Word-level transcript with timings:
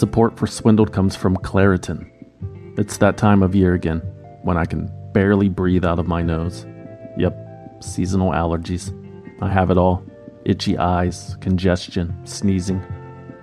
Support 0.00 0.38
for 0.38 0.46
Swindled 0.46 0.94
comes 0.94 1.14
from 1.14 1.36
Claritin. 1.36 2.10
It's 2.78 2.96
that 2.96 3.18
time 3.18 3.42
of 3.42 3.54
year 3.54 3.74
again 3.74 3.98
when 4.44 4.56
I 4.56 4.64
can 4.64 4.90
barely 5.12 5.50
breathe 5.50 5.84
out 5.84 5.98
of 5.98 6.08
my 6.08 6.22
nose. 6.22 6.64
Yep, 7.18 7.84
seasonal 7.84 8.30
allergies. 8.30 8.96
I 9.42 9.50
have 9.50 9.70
it 9.70 9.76
all 9.76 10.02
itchy 10.46 10.78
eyes, 10.78 11.36
congestion, 11.42 12.18
sneezing. 12.24 12.82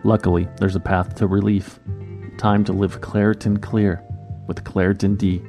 Luckily, 0.04 0.48
there's 0.58 0.76
a 0.76 0.80
path 0.80 1.14
to 1.18 1.28
relief. 1.28 1.80
Time 2.40 2.64
to 2.64 2.74
live 2.74 3.02
Claritin 3.02 3.62
Clear 3.62 4.04
with 4.48 4.64
Claritin 4.64 5.16
D. 5.16 5.44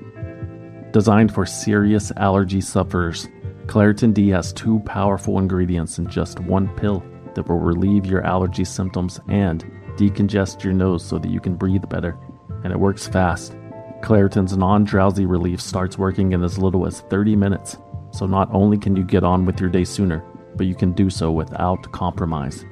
Designed 0.93 1.33
for 1.33 1.47
serious 1.47 2.13
allergy 2.19 2.61
sufferers, 2.61 3.27
Claritin 3.65 4.13
D 4.13 4.29
has 4.29 4.53
two 4.53 4.81
powerful 4.81 5.39
ingredients 5.39 5.99
in 5.99 6.11
just 6.11 6.39
one 6.41 6.69
pill 6.77 7.03
that 7.35 7.49
will 7.49 7.61
relieve 7.61 8.05
your 8.05 8.23
allergy 8.27 8.67
symptoms 8.67 9.19
and 9.31 9.65
decongest 9.99 10.63
your 10.63 10.73
nose 10.73 11.05
so 11.05 11.19
that 11.19 11.31
you 11.31 11.41
can 11.41 11.57
breathe 11.57 11.89
better. 11.89 12.17
And 12.65 12.73
it 12.73 12.79
works 12.79 13.07
fast. 13.07 13.53
Claritin's 14.01 14.57
non 14.57 14.85
drowsy 14.85 15.27
relief 15.27 15.61
starts 15.61 15.99
working 15.99 16.33
in 16.33 16.45
as 16.45 16.59
little 16.59 16.87
as 16.87 17.01
30 17.03 17.35
minutes, 17.37 17.77
so 18.13 18.25
not 18.25 18.49
only 18.53 18.79
can 18.79 18.95
you 18.97 19.03
get 19.03 19.25
on 19.25 19.45
with 19.45 19.61
your 19.61 19.69
day 19.69 19.85
sooner, 19.85 20.25
but 20.57 20.67
you 20.67 20.75
can 20.75 20.93
do 20.93 21.11
so 21.11 21.33
without 21.33 21.91
compromise. 21.93 22.65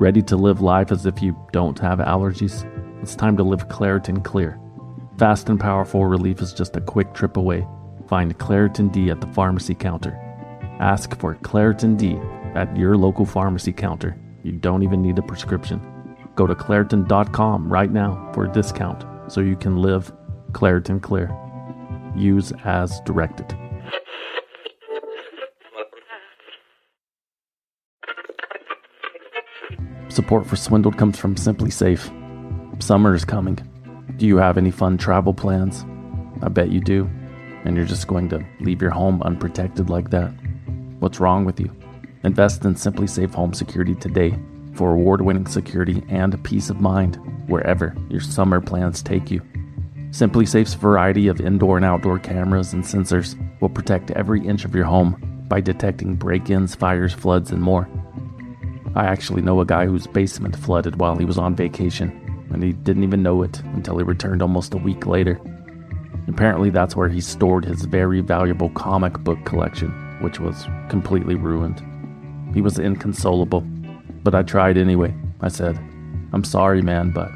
Ready 0.00 0.22
to 0.22 0.36
live 0.36 0.60
life 0.60 0.90
as 0.90 1.06
if 1.06 1.22
you 1.22 1.36
don't 1.52 1.78
have 1.78 1.98
allergies? 1.98 2.64
It's 3.02 3.14
time 3.14 3.36
to 3.36 3.42
live 3.42 3.68
Claritin 3.68 4.24
Clear. 4.24 4.58
Fast 5.18 5.48
and 5.48 5.60
powerful 5.60 6.06
relief 6.06 6.40
is 6.40 6.52
just 6.52 6.76
a 6.76 6.80
quick 6.80 7.14
trip 7.14 7.36
away. 7.36 7.66
Find 8.08 8.36
Claritin 8.38 8.92
D 8.92 9.10
at 9.10 9.20
the 9.20 9.26
pharmacy 9.28 9.74
counter. 9.74 10.14
Ask 10.80 11.18
for 11.18 11.36
Claritin 11.36 11.96
D 11.96 12.18
at 12.54 12.74
your 12.76 12.96
local 12.96 13.26
pharmacy 13.26 13.72
counter. 13.72 14.18
You 14.42 14.52
don't 14.52 14.82
even 14.82 15.02
need 15.02 15.18
a 15.18 15.22
prescription. 15.22 15.95
Go 16.36 16.46
to 16.46 16.54
Claritin.com 16.54 17.72
right 17.72 17.90
now 17.90 18.30
for 18.34 18.44
a 18.44 18.52
discount 18.52 19.04
so 19.32 19.40
you 19.40 19.56
can 19.56 19.78
live 19.78 20.12
Claritin 20.52 21.00
Clear. 21.00 21.34
Use 22.14 22.52
as 22.64 23.00
directed. 23.00 23.56
Support 30.08 30.46
for 30.46 30.56
Swindled 30.56 30.98
comes 30.98 31.18
from 31.18 31.36
SimpliSafe. 31.36 32.82
Summer 32.82 33.14
is 33.14 33.24
coming. 33.24 33.58
Do 34.18 34.26
you 34.26 34.36
have 34.36 34.58
any 34.58 34.70
fun 34.70 34.98
travel 34.98 35.32
plans? 35.32 35.86
I 36.42 36.48
bet 36.48 36.70
you 36.70 36.80
do. 36.80 37.10
And 37.64 37.76
you're 37.76 37.86
just 37.86 38.06
going 38.06 38.28
to 38.28 38.44
leave 38.60 38.82
your 38.82 38.90
home 38.90 39.22
unprotected 39.22 39.88
like 39.88 40.10
that. 40.10 40.28
What's 41.00 41.18
wrong 41.18 41.46
with 41.46 41.58
you? 41.58 41.74
Invest 42.24 42.64
in 42.64 42.74
SimpliSafe 42.74 43.34
Home 43.34 43.54
Security 43.54 43.94
today 43.94 44.38
for 44.76 44.92
award 44.92 45.22
winning 45.22 45.46
security 45.46 46.02
and 46.08 46.42
peace 46.44 46.70
of 46.70 46.80
mind 46.80 47.16
wherever 47.48 47.96
your 48.08 48.20
summer 48.20 48.60
plans 48.60 49.02
take 49.02 49.30
you. 49.30 49.40
SimpliSafe's 50.10 50.74
variety 50.74 51.28
of 51.28 51.40
indoor 51.40 51.76
and 51.76 51.84
outdoor 51.84 52.18
cameras 52.18 52.72
and 52.72 52.84
sensors 52.84 53.36
will 53.60 53.68
protect 53.68 54.10
every 54.12 54.46
inch 54.46 54.64
of 54.64 54.74
your 54.74 54.84
home 54.84 55.44
by 55.48 55.60
detecting 55.60 56.14
break 56.14 56.50
ins, 56.50 56.74
fires, 56.74 57.12
floods, 57.12 57.50
and 57.50 57.62
more. 57.62 57.88
I 58.94 59.04
actually 59.04 59.42
know 59.42 59.60
a 59.60 59.66
guy 59.66 59.86
whose 59.86 60.06
basement 60.06 60.56
flooded 60.56 60.96
while 60.96 61.16
he 61.16 61.24
was 61.24 61.38
on 61.38 61.54
vacation, 61.54 62.48
and 62.50 62.62
he 62.62 62.72
didn't 62.72 63.04
even 63.04 63.22
know 63.22 63.42
it 63.42 63.60
until 63.74 63.98
he 63.98 64.04
returned 64.04 64.42
almost 64.42 64.74
a 64.74 64.78
week 64.78 65.06
later. 65.06 65.40
Apparently, 66.28 66.70
that's 66.70 66.96
where 66.96 67.08
he 67.08 67.20
stored 67.20 67.64
his 67.64 67.84
very 67.84 68.20
valuable 68.20 68.70
comic 68.70 69.18
book 69.20 69.44
collection, 69.44 69.90
which 70.22 70.40
was 70.40 70.66
completely 70.88 71.34
ruined. 71.34 71.82
He 72.54 72.62
was 72.62 72.78
inconsolable, 72.78 73.66
but 74.26 74.34
I 74.34 74.42
tried 74.42 74.76
anyway. 74.76 75.14
I 75.40 75.46
said, 75.46 75.78
I'm 76.32 76.42
sorry, 76.42 76.82
man, 76.82 77.12
but 77.12 77.30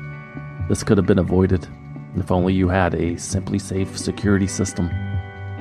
this 0.68 0.82
could 0.82 0.98
have 0.98 1.06
been 1.06 1.20
avoided 1.20 1.68
if 2.16 2.32
only 2.32 2.52
you 2.52 2.68
had 2.68 2.94
a 2.94 3.12
SimpliSafe 3.12 3.96
security 3.96 4.48
system. 4.48 4.90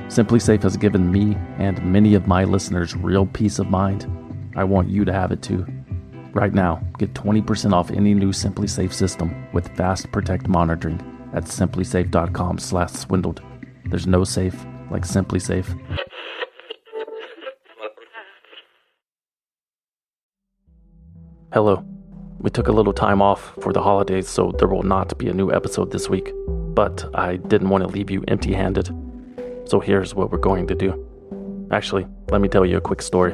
SimpliSafe 0.08 0.64
has 0.64 0.76
given 0.76 1.12
me 1.12 1.36
and 1.58 1.80
many 1.84 2.14
of 2.14 2.26
my 2.26 2.42
listeners 2.42 2.96
real 2.96 3.26
peace 3.26 3.60
of 3.60 3.70
mind. 3.70 4.10
I 4.56 4.64
want 4.64 4.88
you 4.88 5.04
to 5.04 5.12
have 5.12 5.30
it 5.30 5.40
too. 5.40 5.64
Right 6.32 6.52
now, 6.52 6.82
get 6.98 7.14
20% 7.14 7.72
off 7.72 7.92
any 7.92 8.12
new 8.12 8.30
SimpliSafe 8.30 8.92
system 8.92 9.32
with 9.52 9.68
Fast 9.76 10.10
Protect 10.10 10.48
monitoring 10.48 11.00
at 11.32 11.44
simplisafe.com/swindled. 11.44 13.40
There's 13.84 14.08
no 14.08 14.24
safe 14.24 14.66
like 14.90 15.02
SimpliSafe. 15.02 16.09
Hello. 21.52 21.84
We 22.38 22.48
took 22.48 22.68
a 22.68 22.72
little 22.72 22.92
time 22.92 23.20
off 23.20 23.54
for 23.60 23.72
the 23.72 23.82
holidays, 23.82 24.28
so 24.28 24.52
there 24.56 24.68
will 24.68 24.84
not 24.84 25.18
be 25.18 25.28
a 25.28 25.34
new 25.34 25.50
episode 25.50 25.90
this 25.90 26.08
week. 26.08 26.32
But 26.46 27.04
I 27.12 27.38
didn't 27.38 27.70
want 27.70 27.82
to 27.82 27.88
leave 27.88 28.08
you 28.08 28.22
empty 28.28 28.54
handed. 28.54 28.94
So 29.64 29.80
here's 29.80 30.14
what 30.14 30.30
we're 30.30 30.38
going 30.38 30.68
to 30.68 30.76
do. 30.76 31.68
Actually, 31.72 32.06
let 32.30 32.40
me 32.40 32.46
tell 32.46 32.64
you 32.64 32.76
a 32.76 32.80
quick 32.80 33.02
story. 33.02 33.32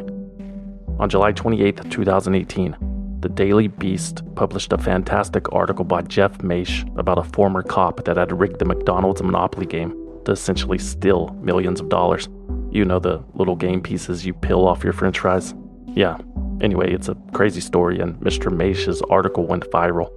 On 0.98 1.10
July 1.10 1.32
28, 1.32 1.90
2018, 1.90 3.18
the 3.20 3.28
Daily 3.28 3.68
Beast 3.68 4.22
published 4.34 4.72
a 4.72 4.78
fantastic 4.78 5.52
article 5.52 5.84
by 5.84 6.00
Jeff 6.00 6.38
Maysh 6.38 6.88
about 6.98 7.18
a 7.18 7.22
former 7.22 7.62
cop 7.62 8.06
that 8.06 8.16
had 8.16 8.32
rigged 8.32 8.60
the 8.60 8.64
McDonald's 8.64 9.22
Monopoly 9.22 9.66
game 9.66 9.90
to 10.24 10.32
essentially 10.32 10.78
steal 10.78 11.36
millions 11.42 11.82
of 11.82 11.90
dollars. 11.90 12.30
You 12.70 12.86
know, 12.86 12.98
the 12.98 13.22
little 13.34 13.56
game 13.56 13.82
pieces 13.82 14.24
you 14.24 14.32
peel 14.32 14.66
off 14.66 14.82
your 14.82 14.94
french 14.94 15.18
fries? 15.18 15.54
Yeah. 15.88 16.16
Anyway, 16.60 16.92
it's 16.92 17.08
a 17.08 17.16
crazy 17.32 17.60
story, 17.60 18.00
and 18.00 18.18
Mr. 18.20 18.50
Maysh's 18.50 19.02
article 19.02 19.46
went 19.46 19.70
viral. 19.70 20.10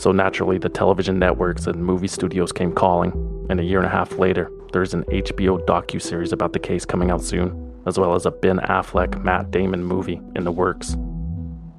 So 0.00 0.12
naturally, 0.12 0.58
the 0.58 0.70
television 0.70 1.18
networks 1.18 1.66
and 1.66 1.84
movie 1.84 2.08
studios 2.08 2.52
came 2.52 2.72
calling, 2.72 3.12
and 3.50 3.60
a 3.60 3.64
year 3.64 3.78
and 3.78 3.86
a 3.86 3.90
half 3.90 4.18
later, 4.18 4.50
there's 4.72 4.94
an 4.94 5.04
HBO 5.04 5.64
docu-series 5.66 6.32
about 6.32 6.52
the 6.54 6.58
case 6.58 6.86
coming 6.86 7.10
out 7.10 7.22
soon, 7.22 7.74
as 7.86 7.98
well 7.98 8.14
as 8.14 8.24
a 8.24 8.30
Ben 8.30 8.58
Affleck, 8.60 9.22
Matt 9.22 9.50
Damon 9.50 9.84
movie 9.84 10.20
in 10.34 10.44
the 10.44 10.52
works. 10.52 10.96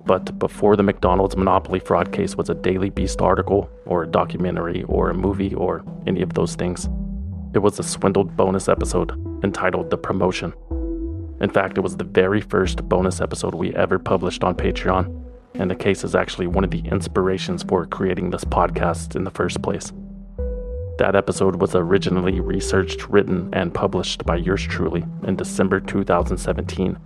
But 0.05 0.37
before 0.37 0.75
the 0.75 0.83
McDonald's 0.83 1.37
Monopoly 1.37 1.79
fraud 1.79 2.11
case 2.11 2.35
was 2.35 2.49
a 2.49 2.55
Daily 2.55 2.89
Beast 2.89 3.21
article, 3.21 3.69
or 3.85 4.03
a 4.03 4.07
documentary, 4.07 4.83
or 4.83 5.09
a 5.09 5.15
movie, 5.15 5.55
or 5.55 5.83
any 6.05 6.21
of 6.21 6.33
those 6.33 6.55
things, 6.55 6.87
it 7.53 7.59
was 7.59 7.79
a 7.79 7.83
swindled 7.83 8.35
bonus 8.37 8.69
episode 8.69 9.11
entitled 9.43 9.89
The 9.89 9.97
Promotion. 9.97 10.53
In 11.41 11.49
fact, 11.49 11.77
it 11.77 11.81
was 11.81 11.97
the 11.97 12.03
very 12.03 12.39
first 12.39 12.87
bonus 12.87 13.19
episode 13.19 13.55
we 13.55 13.75
ever 13.75 13.99
published 13.99 14.43
on 14.43 14.55
Patreon, 14.55 15.25
and 15.55 15.69
the 15.69 15.75
case 15.75 16.03
is 16.03 16.15
actually 16.15 16.47
one 16.47 16.63
of 16.63 16.71
the 16.71 16.87
inspirations 16.87 17.63
for 17.63 17.85
creating 17.85 18.29
this 18.29 18.45
podcast 18.45 19.15
in 19.15 19.23
the 19.23 19.31
first 19.31 19.61
place. 19.61 19.91
That 20.99 21.15
episode 21.15 21.59
was 21.59 21.75
originally 21.75 22.39
researched, 22.39 23.09
written, 23.09 23.49
and 23.53 23.73
published 23.73 24.25
by 24.25 24.35
yours 24.35 24.61
truly 24.61 25.03
in 25.23 25.35
December 25.35 25.79
2017 25.79 26.97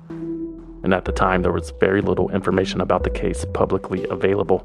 and 0.85 0.93
at 0.93 1.03
the 1.03 1.11
time 1.11 1.41
there 1.41 1.51
was 1.51 1.73
very 1.79 1.99
little 1.99 2.29
information 2.29 2.79
about 2.79 3.03
the 3.03 3.09
case 3.09 3.43
publicly 3.55 4.05
available, 4.11 4.63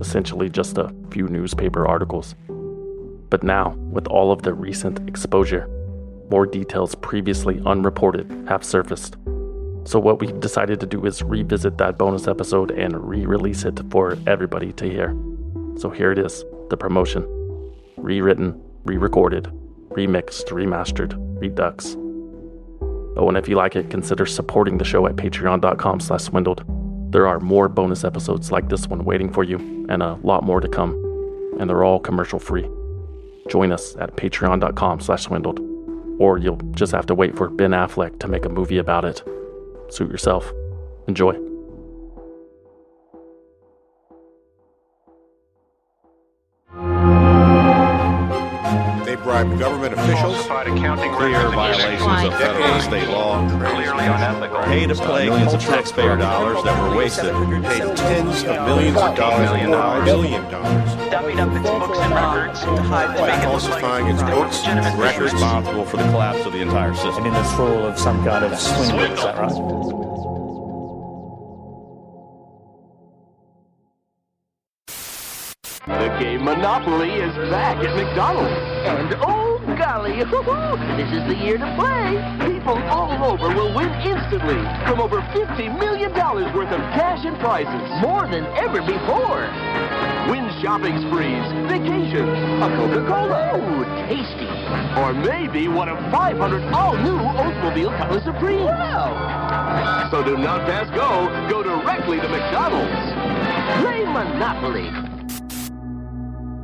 essentially 0.00 0.48
just 0.48 0.78
a 0.78 0.94
few 1.10 1.26
newspaper 1.26 1.88
articles. 1.88 2.36
But 3.30 3.42
now, 3.42 3.70
with 3.90 4.06
all 4.06 4.30
of 4.30 4.42
the 4.42 4.54
recent 4.54 5.08
exposure, 5.08 5.68
more 6.30 6.46
details 6.46 6.94
previously 6.94 7.60
unreported 7.66 8.30
have 8.48 8.64
surfaced. 8.64 9.16
So, 9.84 9.98
what 9.98 10.20
we've 10.20 10.38
decided 10.40 10.78
to 10.80 10.86
do 10.86 11.06
is 11.06 11.22
revisit 11.22 11.78
that 11.78 11.98
bonus 11.98 12.28
episode 12.28 12.70
and 12.70 12.96
re 13.08 13.26
release 13.26 13.64
it 13.64 13.80
for 13.90 14.16
everybody 14.26 14.72
to 14.74 14.84
hear. 14.84 15.16
So, 15.76 15.90
here 15.90 16.12
it 16.12 16.18
is 16.18 16.44
the 16.68 16.76
promotion 16.76 17.26
rewritten, 17.96 18.60
re 18.84 18.96
recorded, 18.96 19.44
remixed, 19.90 20.46
remastered, 20.46 21.14
redux. 21.40 21.96
Oh, 23.16 23.28
and 23.28 23.36
if 23.36 23.48
you 23.48 23.56
like 23.56 23.76
it, 23.76 23.90
consider 23.90 24.24
supporting 24.24 24.78
the 24.78 24.84
show 24.84 25.06
at 25.06 25.16
patreon.com 25.16 26.00
slash 26.00 26.22
swindled. 26.22 26.64
There 27.12 27.26
are 27.26 27.40
more 27.40 27.68
bonus 27.68 28.04
episodes 28.04 28.52
like 28.52 28.68
this 28.68 28.86
one 28.86 29.04
waiting 29.04 29.32
for 29.32 29.42
you, 29.42 29.58
and 29.88 30.02
a 30.02 30.14
lot 30.22 30.44
more 30.44 30.60
to 30.60 30.68
come. 30.68 30.92
And 31.58 31.68
they're 31.68 31.84
all 31.84 31.98
commercial 31.98 32.38
free. 32.38 32.68
Join 33.48 33.72
us 33.72 33.96
at 33.96 34.16
patreon.com 34.16 35.00
slash 35.00 35.24
swindled. 35.24 35.69
Or 36.20 36.38
you'll 36.38 36.60
just 36.76 36.92
have 36.92 37.06
to 37.06 37.14
wait 37.14 37.36
for 37.36 37.48
Ben 37.48 37.70
Affleck 37.70 38.20
to 38.20 38.28
make 38.28 38.44
a 38.44 38.48
movie 38.48 38.78
about 38.78 39.04
it. 39.04 39.24
Suit 39.88 40.10
yourself. 40.10 40.52
Enjoy. 41.08 41.49
Bribe 49.44 49.58
government 49.58 49.94
officials, 49.94 50.46
clear 50.46 51.48
violations 51.50 52.24
of 52.24 52.38
federal 52.38 52.64
and 52.64 52.82
state 52.82 53.08
law, 53.08 54.64
pay 54.64 54.86
to 54.86 54.94
play 54.94 55.26
millions 55.26 55.54
of 55.54 55.60
taxpayer 55.60 56.16
dollars 56.16 56.62
that 56.64 56.82
were 56.82 56.96
wasted, 56.96 57.32
paid 57.64 57.96
tens 57.96 58.42
of 58.44 58.66
millions 58.66 58.96
of 58.96 59.16
dollars, 59.16 59.50
million 59.50 59.70
dollars, 59.70 60.04
million 60.04 60.50
dollars, 60.50 60.90
dummied 61.10 61.38
up 61.38 61.56
its 61.56 61.70
books 61.70 61.98
and 61.98 62.14
records. 62.14 62.60
to 62.60 62.82
hide 62.82 63.16
the 63.16 63.20
by 63.20 63.40
falsifying 63.40 64.06
its 64.06 64.22
books 64.22 64.62
and 64.66 64.98
records, 64.98 65.32
responsible 65.32 65.84
for 65.84 65.96
the 65.96 66.04
collapse 66.04 66.44
of 66.44 66.52
the 66.52 66.60
entire 66.60 66.94
system. 66.94 67.24
And 67.24 67.26
in 67.28 67.34
this 67.34 67.52
role 67.54 67.86
of 67.86 67.98
some 67.98 68.22
kind 68.24 68.44
of 68.44 68.58
swindle, 68.58 69.00
is 69.00 69.22
that 69.22 69.38
right? 69.38 70.09
Monopoly 76.50 77.14
is 77.14 77.30
back 77.48 77.78
at 77.78 77.94
McDonald's. 77.94 78.50
And 78.82 79.14
oh 79.22 79.62
golly, 79.78 80.18
this 80.98 81.06
is 81.14 81.22
the 81.30 81.38
year 81.38 81.56
to 81.56 81.68
play. 81.78 82.18
People 82.42 82.74
all 82.90 83.14
over 83.22 83.54
will 83.54 83.72
win 83.72 83.86
instantly 84.02 84.58
from 84.82 84.98
over 84.98 85.22
$50 85.30 85.78
million 85.78 86.10
worth 86.10 86.74
of 86.74 86.82
cash 86.98 87.24
and 87.24 87.38
prizes. 87.38 88.02
More 88.02 88.26
than 88.26 88.42
ever 88.58 88.82
before. 88.82 89.46
Win 90.26 90.50
shopping 90.58 90.98
sprees, 91.06 91.46
vacations, 91.70 92.34
a 92.58 92.66
Coca-Cola. 92.66 93.54
Ooh, 93.54 93.86
tasty. 94.10 94.50
Or 94.98 95.14
maybe 95.14 95.68
one 95.68 95.88
of 95.88 95.98
500 96.10 96.34
all-new 96.74 97.14
Oldsmobile 97.14 97.96
Cutlass 97.96 98.24
Supreme. 98.24 98.66
Wow. 98.66 100.10
So 100.10 100.24
do 100.24 100.36
not 100.36 100.66
pass 100.66 100.90
go. 100.98 101.30
Go 101.48 101.62
directly 101.62 102.18
to 102.18 102.28
McDonald's. 102.28 103.06
Play 103.86 104.02
Monopoly. 104.02 105.09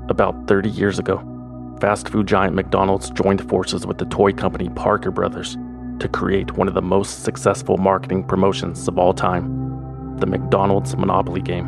About 0.08 0.46
30 0.46 0.70
years 0.70 1.00
ago, 1.00 1.18
fast 1.80 2.08
food 2.08 2.28
giant 2.28 2.54
McDonald's 2.54 3.10
joined 3.10 3.46
forces 3.48 3.84
with 3.86 3.98
the 3.98 4.04
toy 4.04 4.32
company 4.32 4.68
Parker 4.68 5.10
Brothers 5.10 5.56
to 5.98 6.08
create 6.08 6.52
one 6.52 6.68
of 6.68 6.74
the 6.74 6.82
most 6.82 7.24
successful 7.24 7.76
marketing 7.76 8.22
promotions 8.22 8.86
of 8.86 8.98
all 8.98 9.12
time 9.12 9.64
the 10.18 10.26
McDonald's 10.26 10.96
Monopoly 10.96 11.42
game. 11.42 11.66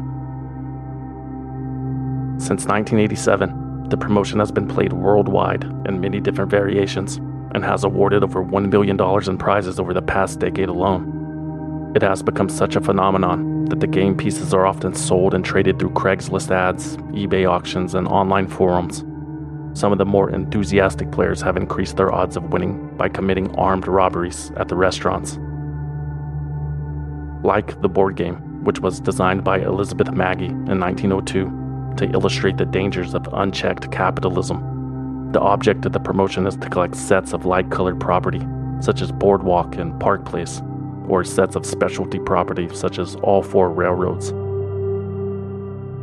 Since 2.39 2.65
1987, 2.67 3.89
the 3.89 3.97
promotion 3.97 4.39
has 4.39 4.53
been 4.53 4.69
played 4.69 4.93
worldwide 4.93 5.65
in 5.87 6.01
many 6.01 6.21
different 6.21 6.51
variations 6.51 7.17
and 7.55 7.65
has 7.65 7.83
awarded 7.83 8.23
over 8.23 8.45
$1 8.45 8.71
billion 8.71 8.99
in 9.29 9.39
prizes 9.39 9.81
over 9.81 9.93
the 9.93 10.01
past 10.01 10.39
decade 10.39 10.69
alone. 10.69 11.18
It 11.95 12.03
has 12.03 12.23
become 12.23 12.51
such 12.51 12.77
a 12.77 12.83
phenomenon 12.83 13.65
that 13.67 13.81
the 13.81 13.87
game 13.87 14.15
pieces 14.15 14.53
are 14.53 14.67
often 14.67 14.93
sold 14.93 15.33
and 15.33 15.43
traded 15.43 15.79
through 15.79 15.91
Craigslist 15.91 16.51
ads, 16.51 16.99
eBay 16.99 17.49
auctions, 17.49 17.95
and 17.95 18.07
online 18.07 18.47
forums. 18.47 19.05
Some 19.73 19.91
of 19.93 19.99
the 19.99 20.05
more 20.05 20.31
enthusiastic 20.31 21.11
players 21.11 21.41
have 21.41 21.57
increased 21.57 21.97
their 21.97 22.13
odds 22.13 22.37
of 22.37 22.53
winning 22.53 22.95
by 22.99 23.09
committing 23.09 23.55
armed 23.57 23.89
robberies 23.89 24.53
at 24.59 24.69
the 24.69 24.77
restaurants. 24.77 25.39
Like 27.43 27.81
the 27.81 27.89
board 27.89 28.17
game, 28.17 28.65
which 28.65 28.81
was 28.81 29.01
designed 29.01 29.43
by 29.43 29.61
Elizabeth 29.61 30.11
Magie 30.13 30.47
in 30.47 30.79
1902 30.79 31.95
to 31.97 32.13
illustrate 32.13 32.59
the 32.59 32.67
dangers 32.67 33.15
of 33.15 33.27
unchecked 33.33 33.91
capitalism, 33.91 35.31
the 35.33 35.41
object 35.41 35.87
of 35.87 35.93
the 35.93 36.01
promotion 36.01 36.47
is 36.47 36.57
to 36.57 36.69
collect 36.69 36.97
sets 36.97 37.33
of 37.33 37.47
light 37.47 37.71
colored 37.71 37.99
property, 37.99 38.47
such 38.81 39.01
as 39.01 39.11
Boardwalk 39.11 39.77
and 39.77 39.99
Park 40.01 40.27
Place, 40.27 40.61
or 41.09 41.25
sets 41.25 41.57
of 41.57 41.67
specialty 41.67 42.19
property, 42.19 42.69
such 42.75 42.99
as 42.99 43.17
all 43.17 43.43
four 43.43 43.71
railroads. 43.71 44.33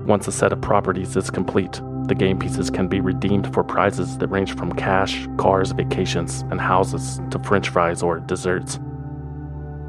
Once 0.08 0.28
a 0.28 0.32
set 0.32 0.54
of 0.54 0.62
properties 0.62 1.16
is 1.16 1.30
complete, 1.32 1.82
the 2.08 2.16
game 2.16 2.38
pieces 2.38 2.70
can 2.70 2.88
be 2.88 3.02
redeemed 3.02 3.52
for 3.52 3.64
prizes 3.64 4.18
that 4.20 4.28
range 4.28 4.56
from 4.56 4.72
cash, 4.74 5.28
cars, 5.38 5.72
vacations, 5.72 6.42
and 6.52 6.62
houses 6.62 7.20
to 7.32 7.40
french 7.40 7.70
fries 7.70 8.04
or 8.04 8.20
desserts. 8.20 8.80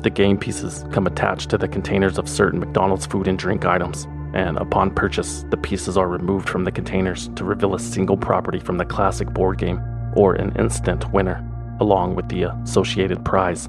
The 0.03 0.11
game 0.11 0.39
pieces 0.39 0.85
come 0.93 1.07
attached 1.07 1.51
to 1.51 1.59
the 1.59 1.69
containers 1.69 2.17
of 2.17 2.29
certain 2.29 2.61
McDonald's 2.61 3.05
food 3.05 3.29
and 3.29 3.39
drink 3.39 3.67
items, 3.67 4.07
and 4.33 4.57
upon 4.57 4.95
purchase, 4.95 5.45
the 5.51 5.57
pieces 5.59 5.99
are 5.99 6.09
removed 6.09 6.49
from 6.49 6.65
the 6.65 6.73
containers 6.73 7.29
to 7.37 7.45
reveal 7.45 7.75
a 7.75 7.81
single 7.81 8.17
property 8.17 8.61
from 8.61 8.79
the 8.79 8.85
classic 8.85 9.29
board 9.29 9.59
game 9.59 9.81
or 10.15 10.35
an 10.35 10.57
instant 10.57 11.13
winner, 11.13 11.47
along 11.81 12.15
with 12.15 12.29
the 12.29 12.45
associated 12.45 13.25
prize. 13.25 13.69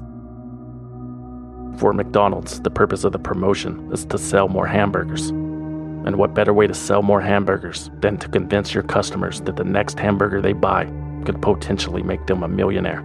For 1.78 1.92
McDonald's, 1.92 2.60
the 2.60 2.72
purpose 2.72 3.04
of 3.04 3.12
the 3.12 3.20
promotion 3.20 3.88
is 3.92 4.04
to 4.06 4.18
sell 4.18 4.48
more 4.48 4.66
hamburgers. 4.66 5.28
And 5.28 6.16
what 6.16 6.34
better 6.34 6.52
way 6.52 6.66
to 6.66 6.74
sell 6.74 7.02
more 7.02 7.20
hamburgers 7.20 7.88
than 8.00 8.16
to 8.16 8.28
convince 8.28 8.74
your 8.74 8.82
customers 8.82 9.40
that 9.42 9.54
the 9.54 9.62
next 9.62 9.96
hamburger 9.96 10.42
they 10.42 10.54
buy 10.54 10.86
could 11.24 11.40
potentially 11.40 12.02
make 12.02 12.26
them 12.26 12.42
a 12.42 12.48
millionaire? 12.48 13.00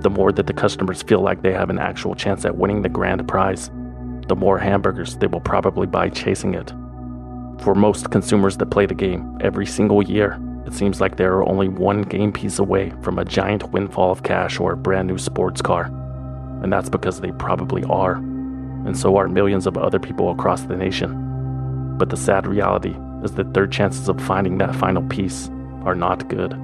The 0.00 0.10
more 0.10 0.32
that 0.32 0.48
the 0.48 0.52
customers 0.52 1.04
feel 1.04 1.20
like 1.20 1.42
they 1.42 1.52
have 1.52 1.70
an 1.70 1.78
actual 1.78 2.16
chance 2.16 2.44
at 2.44 2.56
winning 2.56 2.82
the 2.82 2.88
grand 2.88 3.28
prize, 3.28 3.70
the 4.26 4.34
more 4.34 4.58
hamburgers 4.58 5.16
they 5.18 5.28
will 5.28 5.40
probably 5.40 5.86
buy 5.86 6.08
chasing 6.08 6.54
it. 6.54 6.70
For 7.62 7.76
most 7.76 8.10
consumers 8.10 8.56
that 8.56 8.72
play 8.72 8.86
the 8.86 8.94
game 8.94 9.38
every 9.40 9.66
single 9.66 10.02
year, 10.02 10.40
it 10.66 10.72
seems 10.74 11.00
like 11.00 11.16
they 11.16 11.26
are 11.26 11.48
only 11.48 11.68
one 11.68 12.02
game 12.02 12.32
piece 12.32 12.58
away 12.58 12.92
from 13.02 13.20
a 13.20 13.24
giant 13.24 13.70
windfall 13.70 14.10
of 14.10 14.24
cash 14.24 14.58
or 14.58 14.72
a 14.72 14.76
brand 14.76 15.06
new 15.06 15.18
sports 15.18 15.62
car. 15.62 15.92
And 16.62 16.72
that's 16.72 16.88
because 16.88 17.20
they 17.20 17.32
probably 17.32 17.82
are, 17.84 18.14
and 18.14 18.96
so 18.96 19.16
are 19.16 19.28
millions 19.28 19.66
of 19.66 19.76
other 19.76 19.98
people 19.98 20.30
across 20.30 20.62
the 20.62 20.76
nation. 20.76 21.96
But 21.98 22.08
the 22.10 22.16
sad 22.16 22.46
reality 22.46 22.94
is 23.24 23.32
that 23.32 23.52
their 23.52 23.66
chances 23.66 24.08
of 24.08 24.20
finding 24.20 24.58
that 24.58 24.74
final 24.76 25.02
piece 25.02 25.50
are 25.84 25.94
not 25.96 26.28
good. 26.28 26.54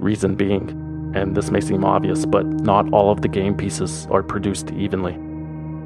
Reason 0.00 0.34
being, 0.34 0.70
and 1.14 1.36
this 1.36 1.50
may 1.50 1.60
seem 1.60 1.84
obvious, 1.84 2.26
but 2.26 2.44
not 2.46 2.92
all 2.92 3.10
of 3.10 3.22
the 3.22 3.28
game 3.28 3.56
pieces 3.56 4.08
are 4.10 4.22
produced 4.22 4.72
evenly. 4.72 5.14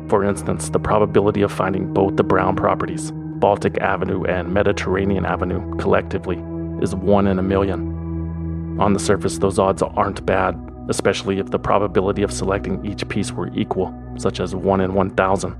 For 0.09 0.25
instance, 0.25 0.71
the 0.71 0.79
probability 0.79 1.43
of 1.43 1.53
finding 1.53 1.93
both 1.93 2.17
the 2.17 2.25
Brown 2.25 2.57
properties, 2.57 3.11
Baltic 3.15 3.79
Avenue 3.79 4.25
and 4.25 4.53
Mediterranean 4.53 5.27
Avenue, 5.27 5.77
collectively 5.77 6.37
is 6.83 6.95
1 6.95 7.27
in 7.27 7.39
a 7.39 7.43
million. 7.43 8.79
On 8.81 8.93
the 8.93 8.99
surface, 8.99 9.39
those 9.39 9.59
odds 9.59 9.83
aren't 9.83 10.25
bad, 10.27 10.55
especially 10.89 11.39
if 11.39 11.51
the 11.51 11.59
probability 11.59 12.23
of 12.23 12.33
selecting 12.33 12.85
each 12.85 13.09
piece 13.09 13.33
were 13.33 13.51
equal, 13.55 13.95
such 14.17 14.41
as 14.41 14.55
1 14.55 14.81
in 14.81 14.95
1,000. 14.95 15.57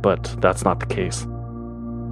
But 0.00 0.36
that's 0.40 0.64
not 0.64 0.80
the 0.80 0.86
case. 0.86 1.26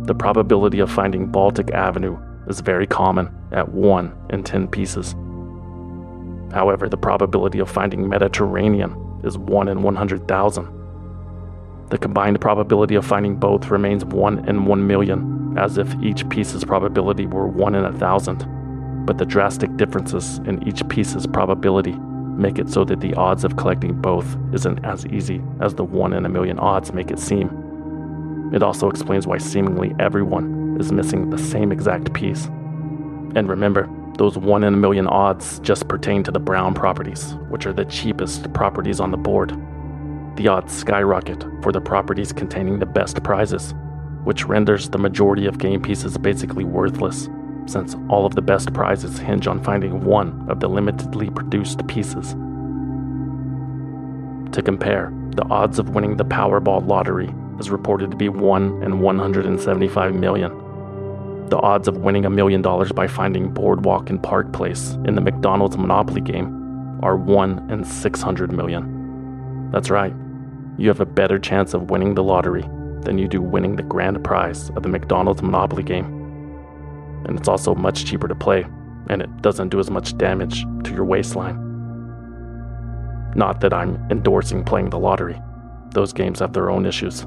The 0.04 0.14
probability 0.14 0.80
of 0.80 0.90
finding 0.90 1.26
Baltic 1.26 1.70
Avenue 1.70 2.18
is 2.48 2.60
very 2.60 2.86
common 2.86 3.34
at 3.52 3.68
1 3.68 4.12
in 4.30 4.42
10 4.42 4.68
pieces. 4.68 5.14
However, 6.52 6.88
the 6.88 6.96
probability 6.96 7.60
of 7.60 7.70
finding 7.70 8.08
Mediterranean 8.08 8.96
is 9.24 9.38
1 9.38 9.68
in 9.68 9.82
100,000. 9.82 10.68
The 11.88 11.98
combined 11.98 12.40
probability 12.40 12.94
of 12.94 13.06
finding 13.06 13.36
both 13.36 13.70
remains 13.70 14.04
1 14.04 14.48
in 14.48 14.64
1 14.64 14.86
million, 14.86 15.56
as 15.58 15.78
if 15.78 15.94
each 16.02 16.28
piece's 16.28 16.64
probability 16.64 17.26
were 17.26 17.46
1 17.46 17.74
in 17.74 17.84
a 17.84 17.98
thousand. 17.98 18.46
But 19.06 19.18
the 19.18 19.26
drastic 19.26 19.76
differences 19.76 20.38
in 20.46 20.66
each 20.66 20.86
piece's 20.88 21.26
probability 21.26 21.96
make 22.42 22.58
it 22.58 22.68
so 22.68 22.84
that 22.84 23.00
the 23.00 23.14
odds 23.14 23.44
of 23.44 23.56
collecting 23.56 23.98
both 23.98 24.36
isn't 24.52 24.84
as 24.84 25.06
easy 25.06 25.40
as 25.60 25.74
the 25.74 25.84
1 25.84 26.12
in 26.12 26.26
a 26.26 26.28
million 26.28 26.58
odds 26.58 26.92
make 26.92 27.10
it 27.10 27.18
seem. 27.18 28.50
It 28.52 28.62
also 28.62 28.90
explains 28.90 29.26
why 29.26 29.38
seemingly 29.38 29.94
everyone 29.98 30.76
is 30.78 30.92
missing 30.92 31.30
the 31.30 31.38
same 31.38 31.72
exact 31.72 32.12
piece. 32.12 32.46
And 33.34 33.48
remember, 33.48 33.88
those 34.18 34.36
1 34.36 34.64
in 34.64 34.74
a 34.74 34.76
million 34.76 35.06
odds 35.06 35.58
just 35.60 35.88
pertain 35.88 36.22
to 36.24 36.30
the 36.30 36.40
brown 36.40 36.74
properties, 36.74 37.34
which 37.48 37.64
are 37.64 37.72
the 37.72 37.86
cheapest 37.86 38.52
properties 38.52 39.00
on 39.00 39.10
the 39.10 39.16
board. 39.16 39.58
The 40.36 40.48
odds 40.48 40.72
skyrocket 40.76 41.44
for 41.62 41.72
the 41.72 41.80
properties 41.80 42.32
containing 42.32 42.78
the 42.78 42.86
best 42.86 43.22
prizes, 43.22 43.74
which 44.24 44.44
renders 44.44 44.90
the 44.90 44.98
majority 44.98 45.46
of 45.46 45.58
game 45.58 45.80
pieces 45.80 46.18
basically 46.18 46.64
worthless, 46.64 47.28
since 47.66 47.94
all 48.08 48.26
of 48.26 48.34
the 48.34 48.42
best 48.42 48.72
prizes 48.72 49.18
hinge 49.18 49.46
on 49.46 49.62
finding 49.62 50.04
one 50.04 50.46
of 50.48 50.60
the 50.60 50.68
limitedly 50.68 51.34
produced 51.34 51.86
pieces. 51.86 52.32
To 54.52 54.62
compare, 54.62 55.12
the 55.36 55.46
odds 55.48 55.78
of 55.78 55.90
winning 55.90 56.16
the 56.16 56.24
Powerball 56.24 56.86
lottery 56.86 57.32
is 57.58 57.70
reported 57.70 58.10
to 58.10 58.16
be 58.16 58.28
1 58.28 58.82
in 58.82 59.00
175 59.00 60.14
million. 60.14 60.50
The 61.48 61.58
odds 61.58 61.88
of 61.88 61.98
winning 61.98 62.24
a 62.24 62.30
million 62.30 62.62
dollars 62.62 62.92
by 62.92 63.06
finding 63.06 63.52
Boardwalk 63.52 64.10
and 64.10 64.22
Park 64.22 64.52
Place 64.52 64.92
in 65.04 65.14
the 65.14 65.20
McDonald's 65.20 65.78
Monopoly 65.78 66.20
game 66.20 67.00
are 67.02 67.16
1 67.16 67.70
in 67.70 67.84
600 67.84 68.52
million. 68.52 69.70
That's 69.70 69.90
right, 69.90 70.14
you 70.76 70.88
have 70.88 71.00
a 71.00 71.06
better 71.06 71.38
chance 71.38 71.74
of 71.74 71.90
winning 71.90 72.14
the 72.14 72.22
lottery 72.22 72.62
than 73.02 73.18
you 73.18 73.28
do 73.28 73.40
winning 73.40 73.76
the 73.76 73.82
grand 73.82 74.22
prize 74.22 74.70
of 74.70 74.82
the 74.82 74.88
McDonald's 74.88 75.42
Monopoly 75.42 75.82
game. 75.82 76.21
And 77.26 77.38
it's 77.38 77.48
also 77.48 77.74
much 77.74 78.04
cheaper 78.04 78.28
to 78.28 78.34
play, 78.34 78.66
and 79.08 79.22
it 79.22 79.42
doesn't 79.42 79.68
do 79.68 79.78
as 79.80 79.90
much 79.90 80.16
damage 80.18 80.64
to 80.84 80.92
your 80.92 81.04
waistline. 81.04 81.56
Not 83.34 83.60
that 83.60 83.72
I'm 83.72 83.96
endorsing 84.10 84.64
playing 84.64 84.90
the 84.90 84.98
lottery, 84.98 85.40
those 85.92 86.12
games 86.12 86.40
have 86.40 86.52
their 86.52 86.70
own 86.70 86.86
issues. 86.86 87.26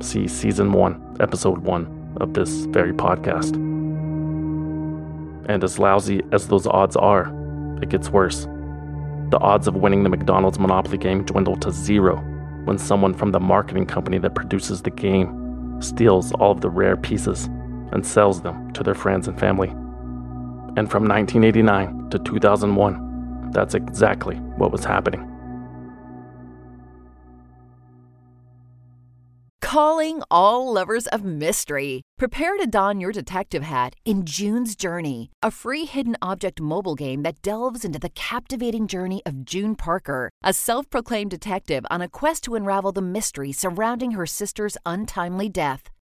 See 0.00 0.28
Season 0.28 0.72
1, 0.72 1.16
Episode 1.20 1.58
1 1.58 2.16
of 2.20 2.34
this 2.34 2.66
very 2.66 2.92
podcast. 2.92 3.54
And 5.48 5.62
as 5.62 5.78
lousy 5.78 6.22
as 6.32 6.48
those 6.48 6.66
odds 6.66 6.96
are, 6.96 7.32
it 7.82 7.88
gets 7.88 8.10
worse. 8.10 8.46
The 9.30 9.38
odds 9.40 9.68
of 9.68 9.76
winning 9.76 10.02
the 10.02 10.08
McDonald's 10.08 10.58
Monopoly 10.58 10.98
game 10.98 11.24
dwindle 11.24 11.56
to 11.56 11.70
zero 11.70 12.16
when 12.64 12.78
someone 12.78 13.14
from 13.14 13.32
the 13.32 13.40
marketing 13.40 13.86
company 13.86 14.18
that 14.18 14.34
produces 14.34 14.82
the 14.82 14.90
game 14.90 15.80
steals 15.80 16.32
all 16.32 16.52
of 16.52 16.60
the 16.60 16.70
rare 16.70 16.96
pieces 16.96 17.48
and 17.92 18.06
sells 18.06 18.42
them 18.42 18.72
to 18.72 18.82
their 18.82 18.94
friends 18.94 19.28
and 19.28 19.38
family. 19.38 19.68
And 19.68 20.90
from 20.90 21.08
1989 21.08 22.10
to 22.10 22.18
2001, 22.18 23.50
that's 23.52 23.74
exactly 23.74 24.36
what 24.36 24.72
was 24.72 24.84
happening. 24.84 25.32
Calling 29.62 30.22
all 30.30 30.72
lovers 30.72 31.06
of 31.08 31.24
mystery. 31.24 32.02
Prepare 32.18 32.56
to 32.56 32.66
don 32.66 33.00
your 33.00 33.12
detective 33.12 33.62
hat 33.62 33.94
in 34.04 34.24
June's 34.24 34.76
Journey, 34.76 35.30
a 35.42 35.50
free 35.50 35.84
hidden 35.84 36.16
object 36.22 36.60
mobile 36.60 36.94
game 36.94 37.22
that 37.22 37.42
delves 37.42 37.84
into 37.84 37.98
the 37.98 38.08
captivating 38.10 38.86
journey 38.86 39.22
of 39.26 39.44
June 39.44 39.74
Parker, 39.74 40.30
a 40.42 40.52
self 40.52 40.88
proclaimed 40.88 41.30
detective 41.30 41.84
on 41.90 42.00
a 42.00 42.08
quest 42.08 42.44
to 42.44 42.54
unravel 42.54 42.92
the 42.92 43.02
mystery 43.02 43.52
surrounding 43.52 44.12
her 44.12 44.24
sister's 44.26 44.78
untimely 44.86 45.48
death. 45.48 45.90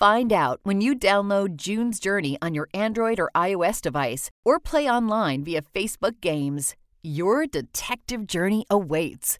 Find 0.00 0.32
out 0.32 0.60
when 0.62 0.80
you 0.80 0.94
download 0.96 1.56
June's 1.56 2.00
Journey 2.00 2.38
on 2.40 2.54
your 2.54 2.70
Android 2.72 3.20
or 3.20 3.30
iOS 3.34 3.82
device 3.82 4.30
or 4.46 4.58
play 4.58 4.88
online 4.88 5.44
via 5.44 5.60
Facebook 5.60 6.22
Games. 6.22 6.74
Your 7.02 7.46
detective 7.46 8.26
journey 8.26 8.64
awaits. 8.70 9.38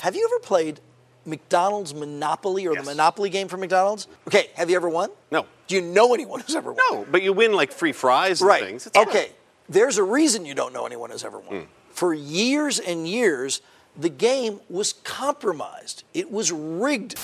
Have 0.00 0.16
you 0.16 0.26
ever 0.32 0.40
played 0.40 0.80
McDonald's 1.26 1.92
Monopoly 1.94 2.66
or 2.66 2.72
Yes. 2.72 2.84
the 2.86 2.90
Monopoly 2.90 3.28
game 3.28 3.48
for 3.48 3.58
McDonald's? 3.58 4.08
Okay, 4.26 4.48
have 4.54 4.70
you 4.70 4.76
ever 4.76 4.88
won? 4.88 5.10
No. 5.30 5.44
Do 5.66 5.74
you 5.74 5.82
know 5.82 6.14
anyone 6.14 6.40
who's 6.40 6.56
ever 6.56 6.72
won? 6.72 6.80
No, 6.90 7.06
but 7.10 7.22
you 7.22 7.34
win 7.34 7.52
like 7.52 7.70
free 7.70 7.92
fries 7.92 8.40
and 8.40 8.48
Right. 8.48 8.62
things. 8.64 8.86
It's 8.86 8.96
fun. 8.96 9.08
okay. 9.08 9.32
There's 9.68 9.98
a 9.98 10.02
reason 10.04 10.46
you 10.46 10.54
don't 10.54 10.72
know 10.72 10.86
anyone 10.86 11.10
who's 11.10 11.22
ever 11.24 11.38
won. 11.38 11.60
Hmm. 11.60 11.64
For 11.90 12.14
years 12.14 12.78
and 12.78 13.06
years, 13.06 13.60
the 13.98 14.08
game 14.08 14.60
was 14.68 14.92
compromised. 14.92 16.04
It 16.12 16.30
was 16.30 16.52
rigged. 16.52 17.18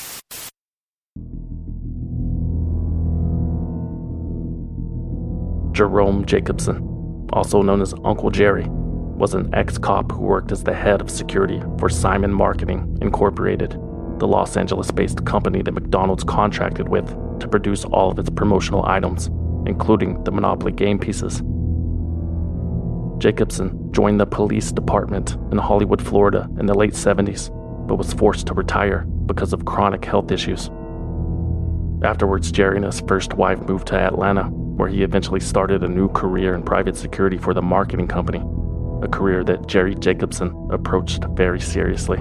Jerome 5.73 6.25
Jacobson, 6.27 7.29
also 7.33 7.63
known 7.63 7.81
as 7.81 7.95
Uncle 8.05 8.31
Jerry, 8.31 8.67
was 8.69 9.35
an 9.35 9.55
ex 9.55 9.79
cop 9.79 10.11
who 10.13 10.21
worked 10.21 10.53
as 10.53 10.65
the 10.65 10.75
head 10.75 11.01
of 11.01 11.11
security 11.11 11.63
for 11.79 11.89
Simon 11.89 12.33
Marketing 12.33 12.99
Incorporated, 13.01 13.73
the 14.19 14.27
Los 14.27 14.57
Angeles 14.57 14.91
based 14.91 15.25
company 15.25 15.63
that 15.63 15.73
McDonald's 15.73 16.25
contracted 16.25 16.89
with 16.89 17.09
to 17.41 17.49
produce 17.49 17.85
all 17.87 18.11
of 18.11 18.19
its 18.19 18.31
promotional 18.31 18.85
items, 18.87 19.29
including 19.67 20.23
the 20.25 20.33
Monopoly 20.33 20.73
game 20.73 20.99
pieces. 20.99 21.43
Jacobson 23.23 23.93
joined 23.93 24.19
the 24.19 24.27
police 24.27 24.73
department 24.73 25.37
in 25.53 25.59
Hollywood, 25.59 26.03
Florida 26.03 26.49
in 26.59 26.67
the 26.67 26.75
late 26.75 26.95
70s, 26.95 27.51
but 27.87 27.95
was 27.95 28.13
forced 28.13 28.49
to 28.49 28.55
retire 28.55 29.03
because 29.27 29.53
of 29.53 29.65
chronic 29.65 30.05
health 30.05 30.33
issues. 30.33 30.71
Afterwards, 32.03 32.51
Jerry 32.51 32.79
and 32.79 32.85
his 32.85 33.01
first 33.03 33.35
wife 33.35 33.61
moved 33.61 33.87
to 33.87 33.97
Atlanta, 33.97 34.47
where 34.51 34.89
he 34.89 35.05
eventually 35.05 35.39
started 35.39 35.85
a 35.85 35.89
new 35.89 36.09
career 36.09 36.57
in 36.57 36.65
private 36.65 36.97
security 36.97 37.39
for 37.39 37.55
the 37.55 37.63
marketing 37.63 38.09
company, 38.09 38.43
a 39.05 39.09
career 39.09 39.45
that 39.45 39.69
Jerry 39.69 39.95
Jacobson 39.95 40.53
approached 40.73 41.25
very 41.37 41.61
seriously. 41.61 42.19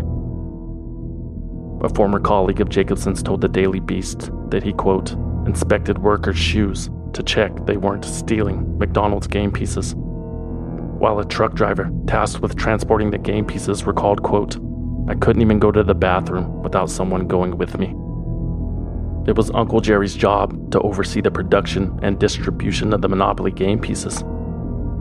A 1.83 1.89
former 1.95 2.19
colleague 2.19 2.61
of 2.61 2.69
Jacobson's 2.69 3.23
told 3.23 3.41
the 3.41 3.47
Daily 3.47 3.79
Beast 3.79 4.29
that 4.51 4.61
he, 4.61 4.71
quote, 4.71 5.13
inspected 5.47 5.97
workers' 5.97 6.37
shoes 6.37 6.91
to 7.13 7.23
check 7.23 7.65
they 7.65 7.77
weren't 7.77 8.05
stealing 8.05 8.77
McDonald's 8.77 9.25
game 9.25 9.51
pieces. 9.51 9.95
While 11.01 11.17
a 11.17 11.25
truck 11.25 11.55
driver 11.55 11.89
tasked 12.05 12.43
with 12.43 12.55
transporting 12.55 13.09
the 13.09 13.17
game 13.17 13.43
pieces 13.43 13.87
recalled, 13.87 14.21
quote, 14.21 14.57
I 15.07 15.15
couldn't 15.15 15.41
even 15.41 15.57
go 15.57 15.71
to 15.71 15.83
the 15.83 15.95
bathroom 15.95 16.61
without 16.61 16.91
someone 16.91 17.27
going 17.27 17.57
with 17.57 17.79
me. 17.79 17.87
It 19.27 19.35
was 19.35 19.49
Uncle 19.55 19.81
Jerry's 19.81 20.13
job 20.13 20.71
to 20.71 20.79
oversee 20.81 21.19
the 21.19 21.31
production 21.31 21.99
and 22.03 22.19
distribution 22.19 22.93
of 22.93 23.01
the 23.01 23.09
Monopoly 23.09 23.49
game 23.49 23.79
pieces. 23.79 24.19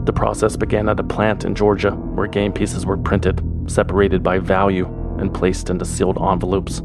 The 0.05 0.11
process 0.11 0.55
began 0.55 0.89
at 0.89 0.99
a 0.99 1.03
plant 1.03 1.45
in 1.45 1.53
Georgia 1.53 1.91
where 1.91 2.25
game 2.25 2.51
pieces 2.51 2.83
were 2.83 2.97
printed, 2.97 3.39
separated 3.67 4.23
by 4.23 4.39
value, 4.39 4.87
and 5.19 5.31
placed 5.31 5.69
into 5.69 5.85
sealed 5.85 6.17
envelopes. 6.19 6.81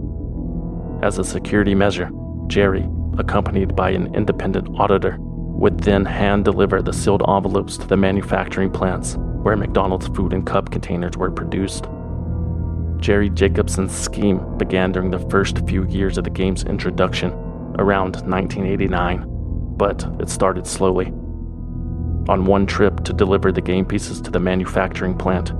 As 1.02 1.18
a 1.18 1.24
security 1.24 1.74
measure, 1.74 2.10
Jerry, 2.48 2.86
accompanied 3.16 3.74
by 3.74 3.92
an 3.92 4.14
independent 4.14 4.68
auditor, 4.78 5.16
would 5.56 5.80
then 5.80 6.04
hand 6.04 6.44
deliver 6.44 6.82
the 6.82 6.92
sealed 6.92 7.22
envelopes 7.26 7.78
to 7.78 7.86
the 7.86 7.96
manufacturing 7.96 8.70
plants 8.70 9.16
where 9.16 9.56
McDonald's 9.56 10.08
food 10.08 10.34
and 10.34 10.46
cup 10.46 10.70
containers 10.70 11.16
were 11.16 11.30
produced. 11.30 11.86
Jerry 12.98 13.30
Jacobson's 13.30 13.92
scheme 13.96 14.58
began 14.58 14.92
during 14.92 15.10
the 15.10 15.30
first 15.30 15.66
few 15.66 15.86
years 15.86 16.18
of 16.18 16.24
the 16.24 16.30
game's 16.30 16.64
introduction, 16.64 17.30
around 17.78 18.16
1989, 18.26 19.24
but 19.76 20.06
it 20.20 20.28
started 20.28 20.66
slowly. 20.66 21.06
On 22.28 22.44
one 22.44 22.66
trip 22.66 23.04
to 23.04 23.12
deliver 23.12 23.50
the 23.50 23.60
game 23.60 23.86
pieces 23.86 24.20
to 24.22 24.30
the 24.30 24.40
manufacturing 24.40 25.16
plant, 25.16 25.52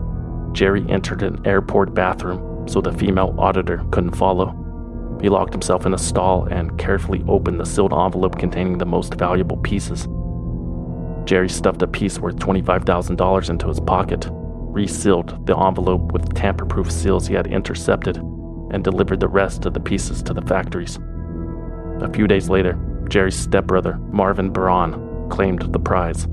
Jerry 0.53 0.85
entered 0.91 1.23
an 1.23 1.47
airport 1.47 1.95
bathroom 1.95 2.69
so 2.69 2.81
the 2.81 2.93
female 2.93 3.35
auditor 3.39 3.85
couldn't 3.93 4.17
follow. 4.17 4.66
He 5.21 5.29
locked 5.29 5.53
himself 5.53 5.87
in 5.87 5.95
a 5.95 5.99
stall 5.99 6.45
and 6.45 6.79
carefully 6.79 7.25
opened 7.27 7.59
the 7.59 7.67
sealed 7.67 7.93
envelope 7.93 8.39
containing 8.39 8.79
the 8.79 8.87
most 8.87 9.15
valuable 9.15 9.57
pieces. 9.57 10.07
Jerry 11.25 11.49
stuffed 11.49 11.83
a 11.83 11.89
piece 11.89 12.19
worth 12.19 12.37
$25,000 12.37 13.51
into 13.51 13.69
his 13.69 13.81
pocket, 13.81 14.29
resealed 14.31 15.47
the 15.47 15.57
envelope 15.59 16.13
with 16.13 16.35
tamper 16.35 16.67
proof 16.67 16.91
seals 16.91 17.27
he 17.27 17.35
had 17.35 17.47
intercepted, 17.47 18.19
and 18.73 18.85
delivered 18.85 19.21
the 19.21 19.29
rest 19.29 19.65
of 19.67 19.75
the 19.75 19.81
pieces 19.81 20.23
to 20.23 20.35
the 20.35 20.43
factories. 20.43 20.99
A 22.01 22.13
few 22.13 22.27
days 22.27 22.49
later, 22.49 22.79
Jerry's 23.09 23.39
stepbrother, 23.39 23.97
Marvin 24.13 24.51
Braun, 24.51 25.29
claimed 25.31 25.73
the 25.73 25.79
prize. 25.79 26.25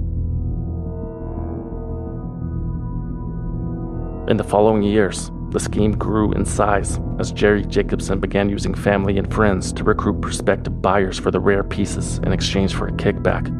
In 4.29 4.37
the 4.37 4.43
following 4.43 4.83
years, 4.83 5.31
the 5.53 5.59
scheme 5.59 5.91
grew 5.91 6.31
in 6.31 6.43
size 6.45 6.99
as 7.19 7.31
Jerry 7.31 7.63
Jacobson 7.63 8.19
began 8.19 8.49
using 8.49 8.73
family 8.73 9.19
and 9.19 9.31
friends 9.31 9.71
to 9.73 9.83
recruit 9.83 10.19
prospective 10.19 10.81
buyers 10.81 11.19
for 11.19 11.29
the 11.29 11.39
rare 11.39 11.63
pieces 11.63 12.17
in 12.23 12.33
exchange 12.33 12.73
for 12.73 12.87
a 12.87 12.91
kickback. 12.93 13.51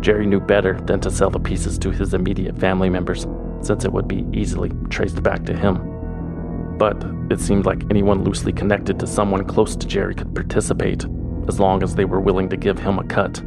Jerry 0.00 0.24
knew 0.24 0.40
better 0.40 0.80
than 0.80 1.00
to 1.00 1.10
sell 1.10 1.28
the 1.28 1.38
pieces 1.38 1.78
to 1.80 1.90
his 1.90 2.14
immediate 2.14 2.58
family 2.58 2.88
members, 2.88 3.26
since 3.60 3.84
it 3.84 3.92
would 3.92 4.08
be 4.08 4.26
easily 4.32 4.72
traced 4.88 5.22
back 5.22 5.44
to 5.44 5.54
him. 5.54 6.76
But 6.78 7.04
it 7.30 7.38
seemed 7.38 7.66
like 7.66 7.84
anyone 7.90 8.24
loosely 8.24 8.54
connected 8.54 8.98
to 8.98 9.06
someone 9.06 9.44
close 9.44 9.76
to 9.76 9.86
Jerry 9.86 10.14
could 10.14 10.34
participate, 10.34 11.04
as 11.48 11.60
long 11.60 11.82
as 11.82 11.94
they 11.94 12.06
were 12.06 12.20
willing 12.20 12.48
to 12.48 12.56
give 12.56 12.78
him 12.78 12.98
a 12.98 13.04
cut. 13.04 13.42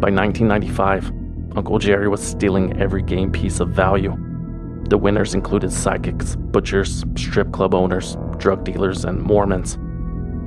By 0.00 0.10
1995, 0.10 1.12
Uncle 1.54 1.78
Jerry 1.78 2.08
was 2.08 2.26
stealing 2.26 2.80
every 2.80 3.02
game 3.02 3.30
piece 3.30 3.60
of 3.60 3.68
value. 3.68 4.16
The 4.88 4.96
winners 4.96 5.34
included 5.34 5.72
psychics, 5.72 6.36
butchers, 6.36 7.04
strip 7.16 7.50
club 7.50 7.74
owners, 7.74 8.16
drug 8.38 8.62
dealers, 8.62 9.04
and 9.04 9.20
Mormons. 9.20 9.78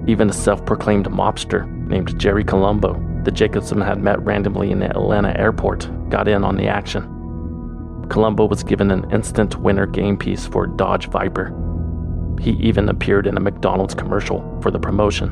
Even 0.09 0.29
a 0.29 0.33
self 0.33 0.65
proclaimed 0.65 1.07
mobster 1.07 1.67
named 1.87 2.17
Jerry 2.17 2.45
Colombo, 2.45 2.93
that 3.23 3.33
Jacobson 3.33 3.81
had 3.81 4.01
met 4.01 4.23
randomly 4.23 4.71
in 4.71 4.79
the 4.79 4.89
Atlanta 4.89 5.37
airport, 5.37 5.89
got 6.09 6.29
in 6.29 6.45
on 6.45 6.55
the 6.55 6.67
action. 6.67 7.03
Colombo 8.09 8.45
was 8.45 8.63
given 8.63 8.91
an 8.91 9.11
instant 9.11 9.57
winner 9.57 9.85
game 9.85 10.17
piece 10.17 10.47
for 10.47 10.65
Dodge 10.67 11.09
Viper. 11.09 11.53
He 12.39 12.51
even 12.51 12.87
appeared 12.87 13.27
in 13.27 13.35
a 13.35 13.41
McDonald's 13.41 13.93
commercial 13.93 14.57
for 14.61 14.71
the 14.71 14.79
promotion. 14.79 15.29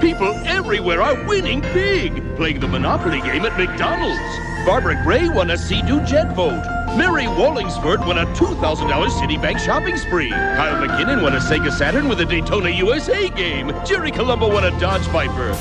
People 0.00 0.32
everywhere 0.46 1.02
are 1.02 1.20
winning 1.26 1.60
big, 1.60 2.36
playing 2.36 2.60
the 2.60 2.68
Monopoly 2.68 3.20
game 3.22 3.44
at 3.44 3.58
McDonald's. 3.58 4.20
Barbara 4.64 5.02
Gray 5.02 5.28
won 5.28 5.50
a 5.50 5.58
Sea-Doo 5.58 6.04
jet 6.04 6.34
vote. 6.36 6.81
Mary 6.96 7.24
Wallingsford 7.24 8.06
won 8.06 8.18
a 8.18 8.26
$2,000 8.34 9.08
Citibank 9.08 9.58
shopping 9.58 9.96
spree. 9.96 10.28
Kyle 10.28 10.86
McKinnon 10.86 11.22
won 11.22 11.34
a 11.34 11.38
Sega 11.38 11.72
Saturn 11.72 12.06
with 12.06 12.20
a 12.20 12.26
Daytona 12.26 12.68
USA 12.68 13.30
game. 13.30 13.72
Jerry 13.86 14.10
Colombo 14.10 14.52
won 14.52 14.64
a 14.64 14.78
Dodge 14.78 15.00
Viper. 15.04 15.52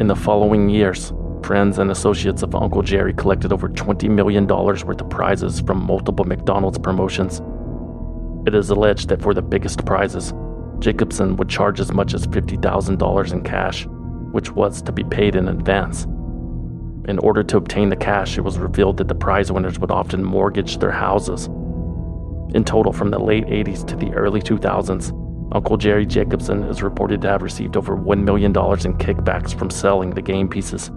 In 0.00 0.06
the 0.06 0.16
following 0.16 0.70
years, 0.70 1.12
friends 1.42 1.78
and 1.78 1.90
associates 1.90 2.42
of 2.42 2.54
Uncle 2.54 2.80
Jerry 2.80 3.12
collected 3.12 3.52
over 3.52 3.68
$20 3.68 4.08
million 4.08 4.46
worth 4.46 5.00
of 5.00 5.10
prizes 5.10 5.60
from 5.60 5.84
multiple 5.84 6.24
McDonald's 6.24 6.78
promotions. 6.78 7.42
It 8.46 8.54
is 8.54 8.70
alleged 8.70 9.10
that 9.10 9.20
for 9.20 9.34
the 9.34 9.42
biggest 9.42 9.84
prizes, 9.84 10.32
Jacobson 10.78 11.36
would 11.36 11.50
charge 11.50 11.80
as 11.80 11.92
much 11.92 12.14
as 12.14 12.26
$50,000 12.26 13.32
in 13.32 13.42
cash, 13.42 13.86
which 14.32 14.52
was 14.52 14.80
to 14.82 14.92
be 14.92 15.04
paid 15.04 15.36
in 15.36 15.48
advance. 15.48 16.06
In 17.08 17.18
order 17.20 17.44
to 17.44 17.56
obtain 17.56 17.88
the 17.88 17.96
cash, 17.96 18.36
it 18.36 18.40
was 18.40 18.58
revealed 18.58 18.96
that 18.96 19.06
the 19.06 19.14
prize 19.14 19.52
winners 19.52 19.78
would 19.78 19.92
often 19.92 20.24
mortgage 20.24 20.78
their 20.78 20.90
houses. 20.90 21.46
In 22.54 22.64
total, 22.64 22.92
from 22.92 23.10
the 23.10 23.18
late 23.18 23.44
80s 23.46 23.86
to 23.86 23.96
the 23.96 24.12
early 24.12 24.40
2000s, 24.40 25.12
Uncle 25.52 25.76
Jerry 25.76 26.04
Jacobson 26.04 26.64
is 26.64 26.82
reported 26.82 27.22
to 27.22 27.28
have 27.28 27.42
received 27.42 27.76
over 27.76 27.96
$1 27.96 28.24
million 28.24 28.50
in 28.50 28.52
kickbacks 28.52 29.56
from 29.56 29.70
selling 29.70 30.10
the 30.10 30.22
game 30.22 30.48
pieces. 30.48 30.90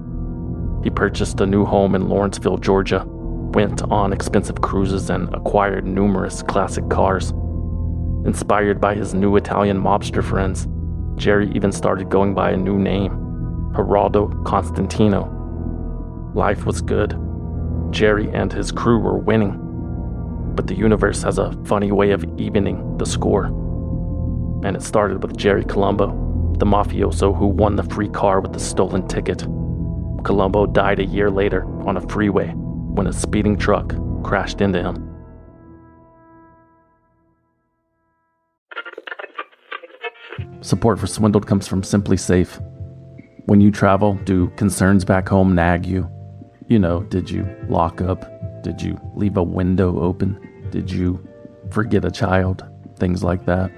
He 0.84 0.89
purchased 0.89 1.39
a 1.42 1.46
new 1.46 1.63
home 1.63 1.94
in 1.94 2.10
Lawrenceville, 2.10 2.58
Georgia, 2.58 3.06
went 3.06 3.84
on 3.84 4.12
expensive 4.12 4.62
cruises, 4.62 5.12
and 5.12 5.32
acquired 5.36 5.86
numerous 5.86 6.42
classic 6.42 6.89
cars. 6.89 7.32
Inspired 8.25 8.82
by 8.82 8.96
his 8.96 9.13
new 9.13 9.36
Italian 9.36 9.80
mobster 9.80 10.24
friends, 10.24 10.68
Jerry 11.16 11.51
even 11.54 11.72
started 11.72 12.10
going 12.10 12.34
by 12.34 12.51
a 12.51 12.58
new 12.58 12.80
name, 12.80 13.12
Geraldo 13.75 14.44
Constantino. 14.46 15.38
Life 16.36 16.65
was 16.65 16.81
good. 16.81 17.17
Jerry 17.91 18.29
and 18.33 18.53
his 18.53 18.71
crew 18.71 19.00
were 19.00 19.17
winning. 19.17 19.59
But 20.55 20.67
the 20.67 20.75
universe 20.75 21.24
has 21.24 21.39
a 21.39 21.53
funny 21.65 21.91
way 21.91 22.12
of 22.12 22.24
evening 22.39 22.98
the 22.98 23.05
score. 23.05 23.45
And 24.63 24.75
it 24.75 24.83
started 24.83 25.24
with 25.24 25.38
Jerry 25.38 25.65
Colombo, 25.65 26.07
the 26.59 26.65
mafioso 26.65 27.36
who 27.36 27.48
won 27.48 27.75
the 27.75 27.83
free 27.83 28.09
car 28.09 28.41
with 28.41 28.53
the 28.53 28.59
stolen 28.59 29.07
ticket. 29.07 29.39
Colombo 30.24 30.65
died 30.65 31.00
a 31.00 31.05
year 31.05 31.31
later 31.31 31.63
on 31.88 31.98
a 31.98 32.07
freeway 32.09 32.50
when 32.50 33.07
a 33.07 33.13
speeding 33.13 33.57
truck 33.57 33.95
crashed 34.24 34.62
into 34.62 34.83
him. 34.83 35.05
Support 40.62 41.00
for 41.00 41.07
Swindled 41.07 41.48
comes 41.48 41.67
from 41.67 41.81
SimpliSafe. 41.81 42.62
When 43.45 43.62
you 43.62 43.71
travel, 43.71 44.15
do 44.25 44.50
concerns 44.57 45.05
back 45.05 45.29
home 45.29 45.55
nag 45.55 45.86
you? 45.86 46.07
You 46.70 46.78
know, 46.78 47.02
did 47.02 47.32
you 47.32 47.50
lock 47.68 48.00
up? 48.00 48.62
Did 48.62 48.80
you 48.80 49.02
leave 49.16 49.38
a 49.38 49.44
window 49.44 50.00
open? 50.00 50.40
Did 50.70 50.92
you 50.92 51.28
forget 51.72 52.06
a 52.06 52.12
child? 52.12 52.64
Things 52.98 53.24
like 53.24 53.48
that. 53.48 53.72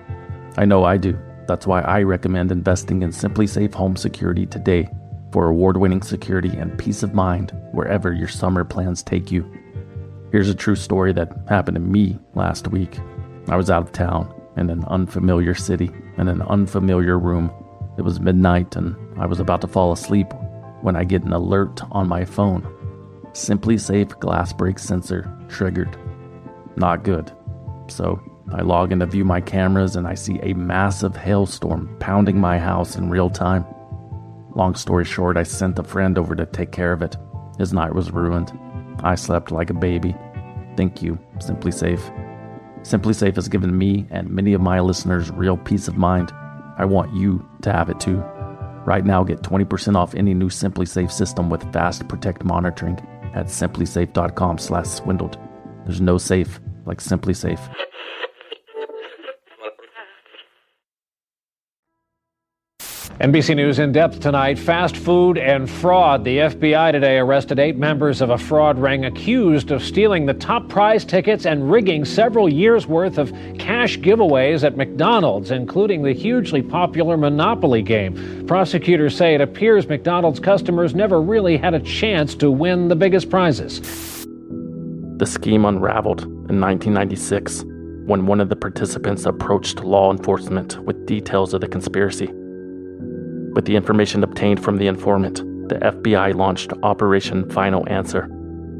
I 0.58 0.66
know 0.66 0.84
I 0.84 0.98
do. 0.98 1.18
That's 1.48 1.66
why 1.66 1.80
I 1.84 2.04
recommend 2.04 2.52
investing 2.52 3.02
in 3.02 3.12
SimpliSafe 3.12 3.74
Home 3.76 3.96
Security 3.96 4.46
today 4.46 4.90
for 5.32 5.48
award 5.48 5.78
winning 5.78 6.02
security 6.02 6.50
and 6.50 6.78
peace 6.78 7.02
of 7.02 7.14
mind 7.14 7.58
wherever 7.72 8.12
your 8.12 8.28
summer 8.28 8.66
plans 8.66 9.02
take 9.02 9.32
you. 9.32 9.50
Here's 10.34 10.50
a 10.50 10.56
true 10.56 10.76
story 10.76 11.14
that 11.14 11.32
happened 11.48 11.76
to 11.76 11.82
me 11.82 12.20
last 12.36 12.68
week. 12.68 13.00
I 13.48 13.56
was 13.56 13.70
out 13.70 13.84
of 13.84 13.94
town 13.94 14.36
in 14.58 14.70
an 14.70 14.84
unfamiliar 14.88 15.56
city 15.56 15.92
in 16.18 16.28
an 16.28 16.42
unfamiliar 16.42 17.18
room. 17.18 17.54
It 17.98 18.02
was 18.02 18.20
midnight 18.20 18.76
and 18.76 18.98
I 19.18 19.28
was 19.28 19.40
about 19.40 19.62
to 19.62 19.68
fall 19.68 19.94
asleep 19.94 20.28
when 20.82 20.98
I 20.98 21.06
get 21.06 21.24
an 21.24 21.32
alert 21.32 21.80
on 21.92 22.10
my 22.10 22.26
phone. 22.26 22.68
SimpliSafe 23.34 24.20
glass 24.20 24.52
break 24.52 24.78
sensor 24.78 25.32
triggered. 25.48 25.98
Not 26.76 27.04
good. 27.04 27.32
So 27.88 28.22
I 28.54 28.62
log 28.62 28.92
in 28.92 29.00
to 29.00 29.06
view 29.06 29.24
my 29.24 29.40
cameras 29.40 29.96
and 29.96 30.06
I 30.06 30.16
see 30.16 30.40
a 30.42 30.54
massive 30.54 31.16
hailstorm 31.16 31.96
pounding 32.00 32.40
my 32.40 32.60
house 32.60 32.96
in 32.96 33.10
real 33.10 33.30
time. 33.30 33.66
Long 34.56 34.76
story 34.76 35.06
short, 35.06 35.38
I 35.38 35.44
sent 35.44 35.80
a 35.80 35.84
friend 35.84 36.18
over 36.18 36.36
to 36.36 36.46
take 36.46 36.72
care 36.74 36.92
of 36.92 37.02
it. 37.02 37.16
His 37.58 37.72
night 37.72 37.96
was 37.96 38.12
ruined. 38.12 38.52
I 39.04 39.16
slept 39.16 39.52
like 39.52 39.70
a 39.70 39.74
baby. 39.74 40.14
Thank 40.76 41.02
you, 41.02 41.18
SimpliSafe. 41.38 42.86
Simply 42.86 43.14
Safe 43.14 43.36
has 43.36 43.48
given 43.48 43.78
me 43.78 44.08
and 44.10 44.30
many 44.30 44.54
of 44.54 44.62
my 44.62 44.80
listeners 44.80 45.32
real 45.32 45.56
peace 45.56 45.88
of 45.88 45.98
mind. 45.98 46.32
I 46.78 46.86
want 46.86 47.14
you 47.14 47.48
to 47.62 47.72
have 47.72 47.90
it 47.90 48.00
too. 48.00 48.18
Right 48.86 49.06
now, 49.06 49.24
get 49.24 49.44
20% 49.44 49.96
off 49.96 50.16
any 50.16 50.34
new 50.34 50.50
SimpliSafe 50.50 51.12
system 51.12 51.50
with 51.50 51.72
Fast 51.72 52.08
Protect 52.08 52.44
monitoring 52.44 53.00
at 53.34 53.48
simplisafe.com/swindled. 53.48 55.38
There's 55.86 56.02
no 56.02 56.18
safe 56.18 56.60
like 56.86 57.00
SimpliSafe. 57.00 57.60
NBC 63.22 63.56
News 63.56 63.78
in 63.78 63.92
depth 63.92 64.20
tonight. 64.20 64.58
Fast 64.58 64.98
food 64.98 65.38
and 65.38 65.70
fraud. 65.70 66.24
The 66.24 66.40
FBI 66.40 66.92
today 66.92 67.20
arrested 67.20 67.60
eight 67.60 67.78
members 67.78 68.20
of 68.20 68.32
a 68.32 68.38
fraud 68.38 68.80
ring 68.80 69.06
accused 69.06 69.70
of 69.70 69.84
stealing 69.84 70.26
the 70.26 70.34
top 70.34 70.68
prize 70.70 71.06
tickets 71.06 71.46
and 71.46 71.70
rigging 71.70 72.04
several 72.04 72.50
years' 72.50 72.88
worth 72.88 73.20
of 73.20 73.32
cash 73.60 74.00
giveaways 74.00 74.64
at 74.64 74.76
McDonald's, 74.76 75.52
including 75.52 76.02
the 76.02 76.14
hugely 76.14 76.64
popular 76.64 77.16
Monopoly 77.16 77.84
game. 77.84 78.48
Prosecutors 78.48 79.16
say 79.16 79.36
it 79.36 79.42
appears 79.42 79.88
McDonald's 79.88 80.40
customers 80.40 80.96
never 80.96 81.22
really 81.22 81.58
had 81.58 81.76
a 81.76 81.80
chance 81.80 82.34
to 82.34 82.50
win 82.50 82.88
the 82.88 82.96
biggest 82.96 83.30
prizes. 83.30 83.82
The 85.18 85.28
scheme 85.28 85.66
unraveled 85.66 86.24
in 86.24 86.60
1996 86.60 87.66
when 88.08 88.26
one 88.26 88.42
of 88.42 88.50
the 88.50 88.56
participants 88.56 89.28
approached 89.28 89.82
law 89.82 90.12
enforcement 90.12 90.84
with 90.86 91.06
details 91.06 91.54
of 91.54 91.62
the 91.62 91.68
conspiracy. 91.68 92.34
With 93.54 93.66
the 93.66 93.76
information 93.76 94.24
obtained 94.24 94.64
from 94.64 94.78
the 94.78 94.88
informant, 94.88 95.38
the 95.68 95.76
FBI 95.76 96.34
launched 96.36 96.72
Operation 96.84 97.50
Final 97.50 97.88
Answer, 97.90 98.30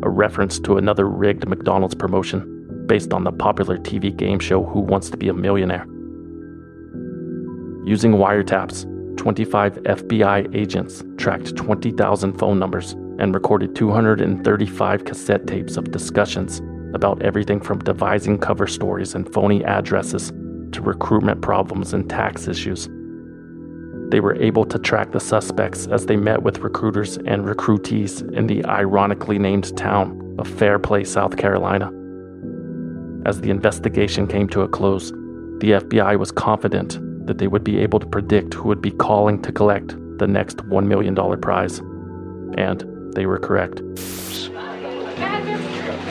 a 0.02 0.10
reference 0.10 0.60
to 0.60 0.78
another 0.78 1.10
rigged 1.10 1.46
McDonald's 1.46 1.94
promotion 1.94 2.86
based 2.88 3.12
on 3.12 3.26
the 3.26 3.34
popular 3.34 3.78
TV 3.78 4.16
game 4.16 4.40
show 4.40 4.64
Who 4.64 4.80
Wants 4.80 5.10
to 5.10 5.18
Be 5.18 5.28
a 5.28 5.34
Millionaire. 5.34 5.86
Using 7.86 8.14
wiretaps, 8.14 8.88
25 9.18 9.74
FBI 9.84 10.56
agents 10.56 11.04
tracked 11.18 11.54
20,000 11.58 12.40
phone 12.40 12.58
numbers 12.58 12.94
and 13.20 13.36
recorded 13.36 13.76
235 13.76 15.04
cassette 15.04 15.48
tapes 15.48 15.76
of 15.76 15.92
discussions 15.92 16.62
about 16.94 17.22
everything 17.22 17.60
from 17.60 17.80
devising 17.80 18.38
cover 18.38 18.68
stories 18.68 19.16
and 19.16 19.32
phony 19.34 19.66
addresses 19.66 20.32
to 20.72 20.82
recruitment 20.82 21.42
problems 21.42 21.94
and 21.94 22.10
tax 22.10 22.48
issues 22.48 22.88
they 24.12 24.20
were 24.20 24.36
able 24.36 24.66
to 24.66 24.78
track 24.78 25.12
the 25.12 25.20
suspects 25.20 25.88
as 25.88 26.06
they 26.06 26.18
met 26.18 26.44
with 26.44 26.60
recruiters 26.60 27.18
and 27.18 27.48
recruitees 27.48 28.22
in 28.22 28.48
the 28.48 28.64
ironically 28.66 29.40
named 29.40 29.76
town 29.78 30.36
of 30.38 30.48
Fairplay, 30.48 31.06
South 31.06 31.38
Carolina. 31.38 31.90
As 33.26 33.40
the 33.40 33.50
investigation 33.50 34.28
came 34.28 34.50
to 34.50 34.62
a 34.62 34.68
close, 34.68 35.12
the 35.60 35.80
FBI 35.80 36.20
was 36.20 36.32
confident 36.32 37.00
that 37.26 37.38
they 37.38 37.48
would 37.48 37.64
be 37.64 37.78
able 37.78 38.00
to 38.00 38.06
predict 38.06 38.54
who 38.54 38.68
would 38.68 38.82
be 38.82 38.92
calling 38.92 39.42
to 39.44 39.52
collect 39.52 39.96
the 40.18 40.28
next 40.28 40.58
$1 40.58 40.88
million 40.88 41.16
prize. 41.40 41.80
And 42.58 42.84
they 43.14 43.26
were 43.26 43.40
correct. 43.40 43.82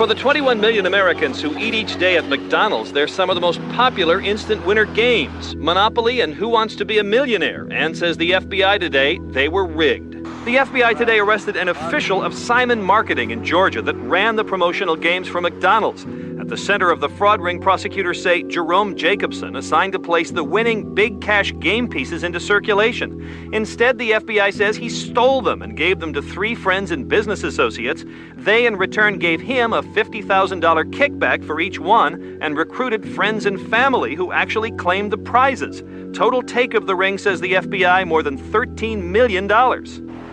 For 0.01 0.07
the 0.07 0.15
21 0.15 0.59
million 0.63 0.87
Americans 0.87 1.43
who 1.43 1.59
eat 1.59 1.75
each 1.75 1.99
day 1.99 2.17
at 2.17 2.27
McDonald's, 2.27 2.91
they're 2.91 3.07
some 3.07 3.29
of 3.29 3.35
the 3.35 3.41
most 3.43 3.61
popular 3.73 4.19
instant 4.19 4.65
winner 4.65 4.87
games 4.87 5.55
Monopoly 5.57 6.23
and 6.23 6.33
Who 6.33 6.49
Wants 6.49 6.75
to 6.77 6.87
Be 6.87 6.97
a 6.97 7.05
Millionaire. 7.05 7.69
And 7.71 7.95
says 7.95 8.17
the 8.17 8.31
FBI 8.31 8.81
today, 8.81 9.19
they 9.25 9.51
were 9.51 9.67
rigged. 9.67 10.15
The 10.47 10.57
FBI 10.57 10.97
today 10.97 11.19
arrested 11.19 11.55
an 11.59 11.69
official 11.69 12.23
of 12.23 12.33
Simon 12.33 12.81
Marketing 12.81 13.31
in 13.31 13.45
Georgia 13.45 13.83
that 13.83 13.97
ran 13.97 14.37
the 14.37 14.45
promotional 14.45 14.97
games 14.97 15.29
for 15.29 15.43
McDonald's. 15.43 16.07
At 16.41 16.49
the 16.49 16.57
center 16.57 16.91
of 16.91 17.01
the 17.01 17.09
fraud 17.11 17.43
ring, 17.43 17.61
prosecutors 17.61 18.23
say 18.23 18.43
Jerome 18.43 18.97
Jacobson 18.97 19.57
assigned 19.57 19.93
to 19.93 19.99
place 19.99 20.31
the 20.31 20.43
winning 20.43 20.95
big 20.95 21.21
cash 21.21 21.53
game 21.61 21.87
pieces 21.87 22.25
into 22.25 22.41
circulation. 22.41 23.51
Instead, 23.53 23.99
the 23.99 24.13
FBI 24.13 24.55
says 24.55 24.75
he 24.75 24.89
stole 24.89 25.43
them 25.43 25.61
and 25.61 25.77
gave 25.77 26.01
them 26.01 26.15
to 26.15 26.23
three 26.23 26.55
friends 26.55 26.93
and 26.93 27.07
business 27.07 27.45
associates. 27.45 28.07
They, 28.37 28.65
in 28.65 28.77
return, 28.77 29.19
gave 29.19 29.43
him 29.43 29.75
a 29.75 29.83
$50,000 29.83 30.91
kickback 30.93 31.45
for 31.45 31.61
each 31.61 31.79
one 31.79 32.39
and 32.41 32.57
recruited 32.57 33.07
friends 33.15 33.45
and 33.45 33.61
family 33.69 34.15
who 34.15 34.33
actually 34.33 34.71
claimed 34.71 35.13
the 35.13 35.19
prizes. 35.19 35.83
Total 36.17 36.41
take 36.41 36.73
of 36.73 36.87
the 36.87 36.97
ring, 36.97 37.19
says 37.19 37.43
the 37.43 37.53
FBI, 37.53 38.07
more 38.07 38.23
than 38.23 38.39
$13 38.39 39.03
million. 39.03 39.47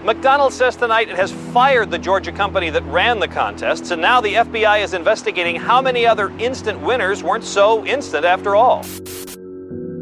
McDonald's 0.07 0.55
says 0.55 0.77
tonight 0.77 1.09
it 1.09 1.17
has 1.17 1.33
fired 1.51 1.91
the 1.91 1.97
Georgia 1.97 2.31
company 2.31 2.69
that 2.69 2.83
ran 2.83 3.19
the 3.19 3.27
contests, 3.27 3.91
and 3.91 4.01
now 4.01 4.21
the 4.21 4.35
FBI 4.35 4.81
is 4.81 4.93
investigating 4.93 5.57
how 5.57 5.81
many 5.81 5.96
other 6.05 6.29
instant 6.37 6.81
winners 6.81 7.23
weren't 7.23 7.43
so 7.43 7.85
instant 7.85 8.25
after 8.25 8.55
all. 8.55 8.85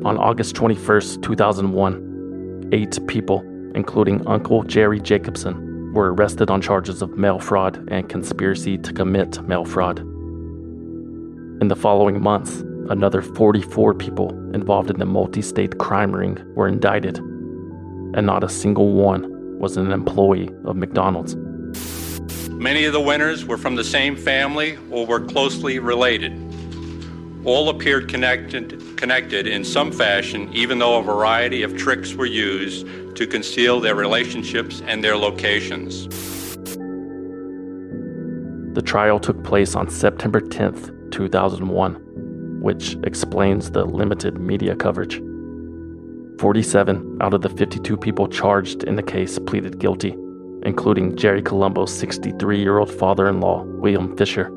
On 0.05 0.17
August 0.17 0.55
21st, 0.55 1.21
2001, 1.21 2.69
eight 2.73 2.99
people, 3.08 3.41
including 3.73 4.25
Uncle 4.27 4.63
Jerry 4.63 4.99
Jacobson, 4.99 5.93
were 5.93 6.13
arrested 6.13 6.49
on 6.49 6.62
charges 6.62 7.01
of 7.01 7.17
mail 7.17 7.39
fraud 7.39 7.84
and 7.89 8.10
conspiracy 8.10 8.77
to 8.77 8.91
commit 8.91 9.41
mail 9.47 9.63
fraud. 9.63 9.99
In 11.62 11.69
the 11.69 11.75
following 11.75 12.21
months, 12.21 12.63
another 12.89 13.21
44 13.21 13.93
people 13.93 14.29
involved 14.53 14.89
in 14.89 14.99
the 14.99 15.05
multi 15.05 15.41
state 15.41 15.77
crime 15.79 16.12
ring 16.12 16.38
were 16.53 16.67
indicted, 16.67 17.17
and 17.17 18.25
not 18.25 18.43
a 18.43 18.49
single 18.49 18.91
one 18.91 19.58
was 19.58 19.77
an 19.77 19.91
employee 19.91 20.49
of 20.65 20.75
McDonald's. 20.75 21.36
Many 22.57 22.85
of 22.85 22.93
the 22.93 23.01
winners 23.01 23.43
were 23.43 23.57
from 23.57 23.75
the 23.75 23.83
same 23.83 24.15
family 24.15 24.77
or 24.89 25.05
were 25.05 25.19
closely 25.19 25.77
related. 25.77 26.33
All 27.43 27.67
appeared 27.67 28.07
connected, 28.07 28.97
connected 28.97 29.45
in 29.45 29.65
some 29.65 29.91
fashion, 29.91 30.49
even 30.53 30.79
though 30.79 30.97
a 30.97 31.03
variety 31.03 31.63
of 31.63 31.75
tricks 31.75 32.13
were 32.13 32.25
used 32.25 32.87
to 33.17 33.27
conceal 33.27 33.81
their 33.81 33.93
relationships 33.93 34.81
and 34.87 35.03
their 35.03 35.17
locations. 35.17 36.07
The 38.73 38.81
trial 38.81 39.19
took 39.19 39.43
place 39.43 39.75
on 39.75 39.89
September 39.89 40.39
10th, 40.39 41.11
2001, 41.11 42.61
which 42.61 42.95
explains 43.03 43.71
the 43.71 43.83
limited 43.83 44.39
media 44.39 44.77
coverage. 44.77 45.21
47 46.39 47.17
out 47.21 47.33
of 47.33 47.41
the 47.41 47.49
52 47.49 47.97
people 47.97 48.29
charged 48.29 48.85
in 48.85 48.95
the 48.95 49.03
case 49.03 49.37
pleaded 49.39 49.77
guilty, 49.77 50.15
including 50.65 51.15
Jerry 51.15 51.41
Colombo's 51.41 51.97
63 51.97 52.60
year 52.60 52.80
old 52.80 52.91
father 52.91 53.30
in 53.30 53.39
law, 53.39 53.63
William 53.63 54.17
Fisher. 54.17 54.49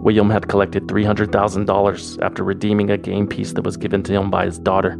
William 0.00 0.30
had 0.30 0.48
collected 0.48 0.86
$300,000 0.86 2.22
after 2.22 2.44
redeeming 2.44 2.90
a 2.90 2.96
game 2.98 3.26
piece 3.26 3.52
that 3.54 3.64
was 3.64 3.76
given 3.76 4.02
to 4.04 4.12
him 4.12 4.30
by 4.30 4.44
his 4.44 4.58
daughter. 4.58 4.96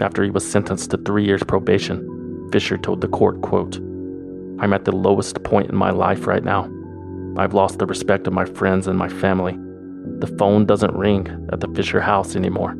After 0.00 0.24
he 0.24 0.30
was 0.30 0.50
sentenced 0.50 0.90
to 0.90 0.96
three 0.96 1.24
years 1.24 1.42
probation, 1.44 2.48
Fisher 2.50 2.76
told 2.76 3.02
the 3.02 3.08
court, 3.08 3.40
quote, 3.42 3.76
I'm 4.60 4.72
at 4.72 4.84
the 4.84 4.92
lowest 4.92 5.42
point 5.44 5.70
in 5.70 5.76
my 5.76 5.90
life 5.90 6.26
right 6.26 6.42
now. 6.42 6.68
I've 7.38 7.54
lost 7.54 7.78
the 7.78 7.86
respect 7.86 8.26
of 8.26 8.32
my 8.32 8.44
friends 8.44 8.86
and 8.86 8.98
my 8.98 9.08
family. 9.08 9.56
The 10.18 10.34
phone 10.38 10.66
doesn't 10.66 10.94
ring 10.94 11.48
at 11.52 11.60
the 11.60 11.68
Fisher 11.68 12.00
house 12.00 12.34
anymore. 12.34 12.76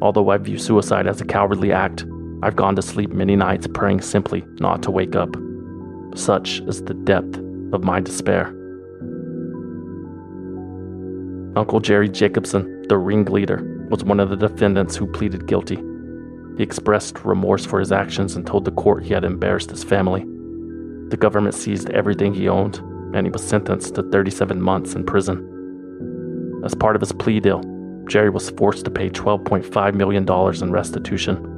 Although 0.00 0.30
I 0.30 0.38
view 0.38 0.58
suicide 0.58 1.06
as 1.06 1.20
a 1.20 1.24
cowardly 1.24 1.72
act, 1.72 2.04
I've 2.42 2.56
gone 2.56 2.74
to 2.74 2.82
sleep 2.82 3.10
many 3.10 3.36
nights 3.36 3.68
praying 3.72 4.00
simply 4.00 4.44
not 4.58 4.82
to 4.82 4.90
wake 4.90 5.14
up. 5.14 5.36
Such 6.16 6.60
is 6.62 6.82
the 6.82 6.94
depth 6.94 7.38
of 7.72 7.84
my 7.84 8.00
despair. 8.00 8.48
Uncle 11.54 11.78
Jerry 11.80 12.08
Jacobson, 12.08 12.82
the 12.88 12.98
ringleader, 12.98 13.86
was 13.90 14.02
one 14.02 14.18
of 14.18 14.30
the 14.30 14.36
defendants 14.36 14.96
who 14.96 15.06
pleaded 15.06 15.46
guilty. 15.46 15.76
He 16.56 16.62
expressed 16.64 17.24
remorse 17.24 17.64
for 17.64 17.78
his 17.78 17.92
actions 17.92 18.34
and 18.34 18.44
told 18.44 18.64
the 18.64 18.72
court 18.72 19.04
he 19.04 19.14
had 19.14 19.24
embarrassed 19.24 19.70
his 19.70 19.84
family. 19.84 20.24
The 21.10 21.16
government 21.16 21.54
seized 21.54 21.90
everything 21.90 22.34
he 22.34 22.48
owned, 22.48 22.78
and 23.14 23.24
he 23.24 23.30
was 23.30 23.46
sentenced 23.46 23.94
to 23.94 24.02
37 24.02 24.60
months 24.60 24.94
in 24.94 25.04
prison. 25.04 26.62
As 26.64 26.74
part 26.74 26.96
of 26.96 27.02
his 27.02 27.12
plea 27.12 27.38
deal, 27.38 27.62
Jerry 28.08 28.30
was 28.30 28.50
forced 28.50 28.84
to 28.86 28.90
pay 28.90 29.10
$12.5 29.10 29.94
million 29.94 30.26
in 30.62 30.72
restitution, 30.72 31.51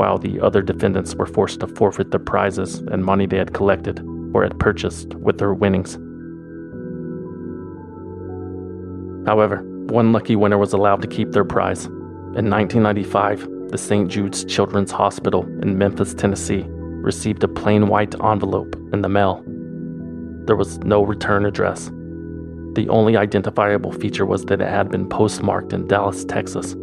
while 0.00 0.16
the 0.16 0.40
other 0.40 0.62
defendants 0.62 1.14
were 1.14 1.26
forced 1.26 1.60
to 1.60 1.66
forfeit 1.66 2.10
their 2.10 2.18
prizes 2.18 2.78
and 2.90 3.04
money 3.04 3.26
they 3.26 3.36
had 3.36 3.52
collected 3.52 4.00
or 4.32 4.42
had 4.42 4.58
purchased 4.58 5.12
with 5.16 5.36
their 5.36 5.52
winnings. 5.52 5.98
However, 9.28 9.58
one 9.92 10.10
lucky 10.10 10.36
winner 10.36 10.56
was 10.56 10.72
allowed 10.72 11.02
to 11.02 11.06
keep 11.06 11.32
their 11.32 11.44
prize. 11.44 11.84
In 11.84 12.48
1995, 12.48 13.46
the 13.68 13.76
St. 13.76 14.10
Jude's 14.10 14.42
Children's 14.46 14.90
Hospital 14.90 15.44
in 15.60 15.76
Memphis, 15.76 16.14
Tennessee, 16.14 16.64
received 16.66 17.44
a 17.44 17.48
plain 17.48 17.88
white 17.88 18.14
envelope 18.24 18.74
in 18.94 19.02
the 19.02 19.08
mail. 19.10 19.44
There 20.46 20.56
was 20.56 20.78
no 20.78 21.02
return 21.02 21.44
address. 21.44 21.90
The 22.72 22.86
only 22.88 23.18
identifiable 23.18 23.92
feature 23.92 24.24
was 24.24 24.46
that 24.46 24.62
it 24.62 24.68
had 24.68 24.90
been 24.90 25.10
postmarked 25.10 25.74
in 25.74 25.86
Dallas, 25.88 26.24
Texas. 26.24 26.74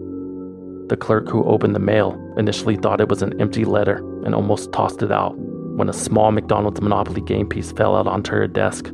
The 0.89 0.97
clerk 0.97 1.27
who 1.27 1.43
opened 1.43 1.75
the 1.75 1.79
mail 1.79 2.17
initially 2.37 2.77
thought 2.77 3.01
it 3.01 3.09
was 3.09 3.21
an 3.21 3.39
empty 3.41 3.65
letter 3.65 3.97
and 4.25 4.33
almost 4.33 4.71
tossed 4.71 5.01
it 5.01 5.11
out 5.11 5.35
when 5.37 5.89
a 5.89 5.93
small 5.93 6.31
McDonald's 6.31 6.81
Monopoly 6.81 7.21
game 7.21 7.47
piece 7.47 7.71
fell 7.71 7.95
out 7.95 8.07
onto 8.07 8.31
her 8.31 8.47
desk. 8.47 8.87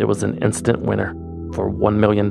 It 0.00 0.06
was 0.06 0.22
an 0.22 0.42
instant 0.42 0.82
winner 0.82 1.12
for 1.54 1.70
$1 1.70 1.96
million. 1.96 2.28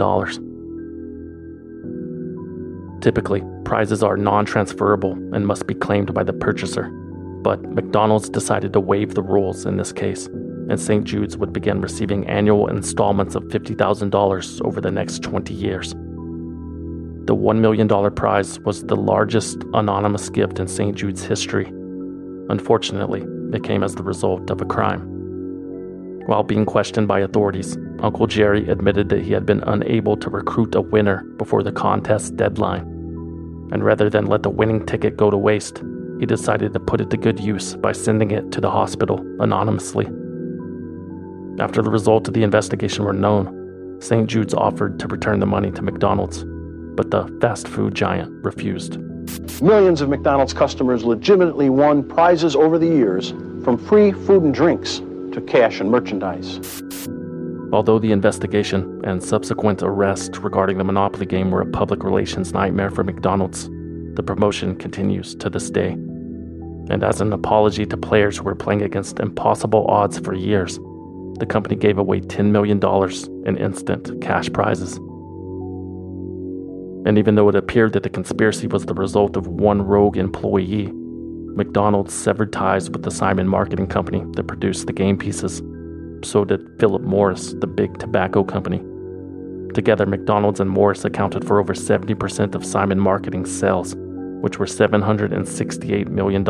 Typically, 3.02 3.41
prizes 3.63 4.04
are 4.04 4.17
non 4.17 4.46
transferable 4.46 5.13
and 5.34 5.48
must 5.48 5.65
be 5.65 5.74
claimed 5.74 6.13
by 6.13 6.24
the 6.24 6.34
purchaser, 6.34 6.89
but 7.41 7.62
McDonald's 7.63 8.30
decided 8.30 8.74
to 8.74 8.80
waive 8.80 9.15
the 9.15 9.24
rules 9.24 9.65
in 9.65 9.78
this 9.78 9.91
case 9.91 10.28
and 10.69 10.80
St. 10.80 11.04
Jude's 11.04 11.38
would 11.38 11.54
begin 11.54 11.82
receiving 11.82 12.28
annual 12.28 12.67
installments 12.67 13.36
of 13.36 13.43
$50,000 13.43 14.65
over 14.65 14.82
the 14.82 14.91
next 14.91 15.22
20 15.22 15.54
years. 15.54 15.93
The 17.25 17.36
$1 17.36 17.59
million 17.59 17.88
prize 18.15 18.59
was 18.59 18.83
the 18.83 18.97
largest 18.97 19.63
anonymous 19.73 20.29
gift 20.29 20.59
in 20.59 20.67
St. 20.67 20.93
Jude's 20.93 21.23
history. 21.23 21.67
Unfortunately, 22.49 23.23
it 23.53 23.63
came 23.63 23.81
as 23.81 23.95
the 23.95 24.03
result 24.03 24.49
of 24.49 24.59
a 24.59 24.65
crime. 24.65 25.09
While 26.25 26.43
being 26.43 26.65
questioned 26.65 27.07
by 27.07 27.21
authorities, 27.21 27.77
Uncle 27.99 28.27
Jerry 28.27 28.67
admitted 28.69 29.07
that 29.07 29.21
he 29.21 29.31
had 29.31 29.45
been 29.45 29.63
unable 29.63 30.17
to 30.17 30.29
recruit 30.29 30.75
a 30.75 30.81
winner 30.81 31.23
before 31.38 31.63
the 31.63 31.71
contest 31.71 32.36
deadline. 32.36 32.81
And 33.71 33.86
rather 33.86 34.09
than 34.09 34.25
let 34.25 34.43
the 34.43 34.49
winning 34.49 34.86
ticket 34.86 35.15
go 35.15 35.29
to 35.29 35.38
waste, 35.38 35.81
he 36.19 36.25
decided 36.25 36.73
to 36.73 36.79
put 36.81 36.99
it 36.99 37.09
to 37.12 37.17
good 37.17 37.39
use 37.39 37.75
by 37.75 37.93
sending 37.93 38.31
it 38.31 38.51
to 38.51 38.59
the 38.59 38.69
hospital 38.69 39.25
anonymously. 39.39 40.07
After 41.59 41.81
the 41.81 41.89
results 41.89 42.27
of 42.27 42.33
the 42.33 42.43
investigation 42.43 43.05
were 43.05 43.13
known, 43.13 43.97
St. 44.01 44.29
Jude's 44.29 44.53
offered 44.53 44.99
to 44.99 45.07
return 45.07 45.39
the 45.39 45.45
money 45.45 45.71
to 45.71 45.81
McDonald's, 45.81 46.45
but 46.95 47.12
the 47.12 47.27
fast 47.41 47.67
food 47.67 47.95
giant 47.95 48.43
refused. 48.43 48.99
Millions 49.62 50.01
of 50.01 50.10
McDonald's 50.10 50.53
customers 50.53 51.03
legitimately 51.03 51.69
won 51.69 52.03
prizes 52.03 52.56
over 52.56 52.77
the 52.77 52.88
years, 52.88 53.32
from 53.63 53.77
free 53.77 54.12
food 54.12 54.43
and 54.43 54.53
drinks 54.53 54.99
to 55.32 55.43
cash 55.47 55.79
and 55.79 55.89
merchandise. 55.89 56.60
Although 57.71 57.97
the 57.97 58.12
investigation 58.12 59.01
and 59.03 59.23
subsequent 59.23 59.82
arrest 59.82 60.38
regarding 60.38 60.77
the 60.77 60.84
Monopoly 60.84 61.25
game 61.25 61.49
were 61.49 61.62
a 61.62 61.65
public 61.65 62.03
relations 62.03 62.53
nightmare 62.53 62.91
for 62.91 63.03
McDonald's, 63.03 63.69
the 64.15 64.23
promotion 64.23 64.75
continues 64.75 65.34
to 65.36 65.49
this 65.49 65.71
day. 65.71 65.91
And 66.89 67.03
as 67.03 67.21
an 67.21 67.34
apology 67.34 67.86
to 67.86 67.97
players 67.97 68.38
who 68.38 68.43
were 68.43 68.53
playing 68.53 68.84
against 68.84 69.19
impossible 69.19 69.88
odds 69.88 70.19
for 70.19 70.36
years, 70.36 70.77
the 71.39 71.47
company 71.47 71.75
gave 71.75 71.97
away 71.97 72.19
$10 72.19 72.51
million 72.51 72.79
in 73.47 73.58
instant 73.58 74.21
cash 74.21 74.51
prizes. 74.51 74.99
And 77.05 77.17
even 77.17 77.35
though 77.35 77.49
it 77.49 77.55
appeared 77.55 77.93
that 77.93 78.03
the 78.03 78.09
conspiracy 78.09 78.67
was 78.67 78.85
the 78.85 78.93
result 78.93 79.35
of 79.35 79.47
one 79.47 79.81
rogue 79.81 80.17
employee, 80.17 80.89
McDonald's 81.55 82.13
severed 82.13 82.51
ties 82.51 82.89
with 82.89 83.03
the 83.03 83.11
Simon 83.11 83.47
Marketing 83.47 83.87
Company 83.87 84.23
that 84.33 84.47
produced 84.47 84.87
the 84.87 84.93
game 84.93 85.17
pieces. 85.17 85.61
So 86.23 86.45
did 86.45 86.79
Philip 86.79 87.03
Morris, 87.03 87.53
the 87.59 87.67
big 87.67 87.99
tobacco 87.99 88.43
company. 88.43 88.81
Together, 89.73 90.05
McDonald's 90.05 90.59
and 90.59 90.69
Morris 90.69 91.03
accounted 91.03 91.45
for 91.45 91.59
over 91.59 91.73
70% 91.73 92.55
of 92.55 92.65
Simon 92.65 92.99
Marketing's 92.99 93.51
sales, 93.51 93.95
which 94.41 94.57
were 94.57 94.65
$768 94.65 96.07
million 96.07 96.41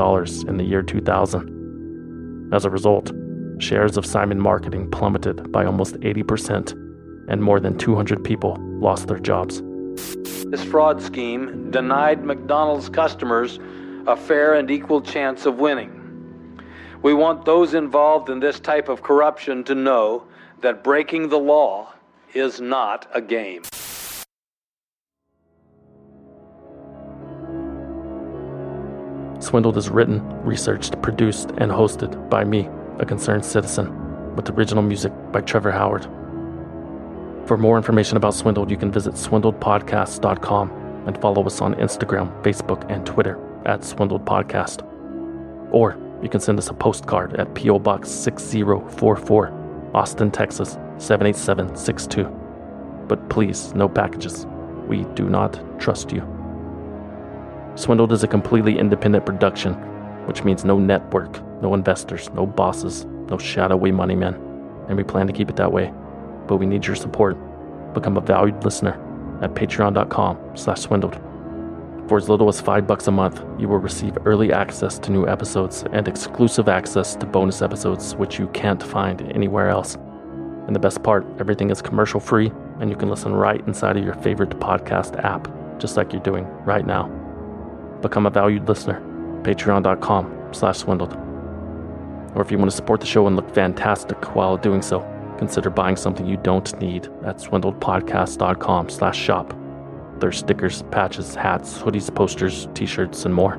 in 0.48 0.58
the 0.58 0.64
year 0.64 0.84
2000. 0.84 2.54
As 2.54 2.66
a 2.66 2.70
result, 2.70 3.12
shares 3.60 3.98
of 3.98 4.06
Simon 4.06 4.40
Marketing 4.40 4.90
plummeted 4.92 5.52
by 5.52 5.66
almost 5.66 5.96
80%, 5.96 6.72
and 7.30 7.42
more 7.42 7.60
than 7.60 7.78
200 7.78 8.24
people 8.24 8.58
lost 8.60 9.08
their 9.08 9.20
jobs. 9.20 9.62
This 10.48 10.64
fraud 10.64 11.02
scheme 11.02 11.72
denied 11.72 12.24
McDonald's 12.24 12.90
customers 12.90 13.60
a 14.08 14.16
fair 14.16 14.56
and 14.56 14.70
equal 14.70 15.02
chance 15.02 15.46
of 15.46 15.60
winning. 15.60 16.62
We 17.02 17.14
want 17.14 17.46
those 17.46 17.74
involved 17.74 18.30
in 18.30 18.40
this 18.40 18.60
type 18.60 18.90
of 18.90 19.02
corruption 19.02 19.64
to 19.66 19.76
know 19.76 20.26
that 20.62 20.84
breaking 20.84 21.30
the 21.30 21.40
law 21.40 21.94
is 22.34 22.62
not 22.62 23.08
a 23.14 23.22
game. 23.22 23.64
Swindled 29.40 29.78
is 29.78 29.90
written, 29.90 30.22
researched, 30.44 31.02
produced, 31.02 31.52
and 31.58 31.72
hosted 31.72 32.30
by 32.30 32.44
me, 32.44 32.70
a 33.00 33.06
Concerned 33.06 33.44
Citizen, 33.44 34.36
with 34.36 34.50
original 34.52 34.84
music 34.84 35.12
by 35.32 35.42
Trevor 35.42 35.72
Howard. 35.72 36.08
For 37.46 37.58
more 37.58 37.78
information 37.78 38.18
about 38.18 38.34
Swindled, 38.34 38.72
you 38.72 38.78
can 38.78 38.92
visit 38.92 39.16
swindledpodcast.com 39.16 40.72
and 41.08 41.20
follow 41.20 41.46
us 41.46 41.62
on 41.62 41.76
Instagram, 41.76 42.42
Facebook, 42.42 42.90
and 42.90 43.06
Twitter 43.06 43.38
at 43.66 43.84
Swindled 43.84 44.26
Podcast. 44.26 44.88
Or 45.72 45.98
you 46.22 46.30
can 46.30 46.40
send 46.40 46.58
us 46.58 46.70
a 46.70 46.74
postcard 46.74 47.36
at 47.36 47.54
P.O. 47.54 47.80
Box 47.80 48.10
6044, 48.10 49.92
Austin, 49.94 50.32
Texas 50.32 50.78
78762. 50.98 52.26
But 53.08 53.30
please, 53.30 53.74
no 53.74 53.90
packages. 53.90 54.46
We 54.88 55.04
do 55.16 55.30
not 55.30 55.60
trust 55.80 56.14
you. 56.14 56.22
Swindled 57.76 58.14
is 58.14 58.24
a 58.24 58.28
completely 58.28 58.80
independent 58.80 59.26
production 59.26 59.74
which 60.26 60.44
means 60.44 60.64
no 60.64 60.80
network, 60.80 61.42
no 61.62 61.74
investors, 61.74 62.30
no 62.34 62.46
bosses, 62.46 63.06
no 63.30 63.38
shadowy 63.38 63.92
money 63.92 64.16
men. 64.16 64.36
And 64.88 64.98
we 64.98 65.04
plan 65.04 65.28
to 65.28 65.34
keep 65.34 65.50
it 65.50 65.56
that 65.58 65.72
way. 65.72 65.92
But 66.48 66.58
we 66.58 66.66
need 66.66 66.86
your 66.86 66.96
support. 66.96 67.38
Become 67.94 68.18
a 68.18 68.22
valued 68.22 68.64
listener 68.64 69.00
at 69.42 69.54
patreon.com 69.54 70.56
slash 70.56 70.82
swindled. 70.82 71.20
For 72.08 72.18
as 72.18 72.28
little 72.28 72.50
as 72.50 72.60
five 72.60 72.86
bucks 72.86 73.08
a 73.08 73.12
month, 73.12 73.44
you 73.58 73.68
will 73.68 73.78
receive 73.78 74.18
early 74.26 74.52
access 74.52 75.00
to 75.00 75.12
new 75.12 75.28
episodes 75.28 75.86
and 75.94 76.08
exclusive 76.08 76.68
access 76.68 77.16
to 77.16 77.26
bonus 77.26 77.62
episodes 77.62 78.16
which 78.16 78.38
you 78.38 78.48
can't 78.50 78.84
find 78.84 79.22
anywhere 79.34 79.70
else. 79.70 79.96
And 80.68 80.76
the 80.76 80.80
best 80.80 81.02
part, 81.02 81.26
everything 81.40 81.70
is 81.70 81.82
commercial 81.82 82.20
free 82.20 82.52
and 82.80 82.90
you 82.90 82.96
can 82.96 83.10
listen 83.10 83.34
right 83.34 83.66
inside 83.68 83.98
of 83.98 84.04
your 84.04 84.16
favorite 84.16 84.50
podcast 84.60 85.24
app, 85.24 85.48
just 85.80 85.96
like 85.96 86.12
you're 86.12 86.22
doing 86.22 86.46
right 86.66 86.86
now. 86.86 87.08
Become 88.02 88.26
a 88.26 88.30
valued 88.30 88.68
listener 88.68 89.02
patreon.com 89.44 90.54
slash 90.54 90.78
swindled. 90.78 91.14
Or 92.36 92.42
if 92.42 92.50
you 92.50 92.58
want 92.58 92.72
to 92.72 92.76
support 92.76 93.00
the 93.00 93.06
show 93.06 93.28
and 93.28 93.36
look 93.36 93.54
fantastic 93.54 94.36
while 94.36 94.58
doing 94.58 94.82
so, 94.82 95.02
consider 95.38 95.70
buying 95.70 95.96
something 95.96 96.26
you 96.26 96.38
don't 96.38 96.80
need 96.80 97.06
at 97.26 97.38
swindledpodcast.com 97.38 98.90
slash 98.90 99.18
shop. 99.18 99.54
There's 100.20 100.38
stickers, 100.38 100.84
patches, 100.84 101.36
hats, 101.36 101.78
hoodies, 101.78 102.14
posters, 102.14 102.68
t-shirts, 102.74 103.26
and 103.26 103.34
more. 103.34 103.58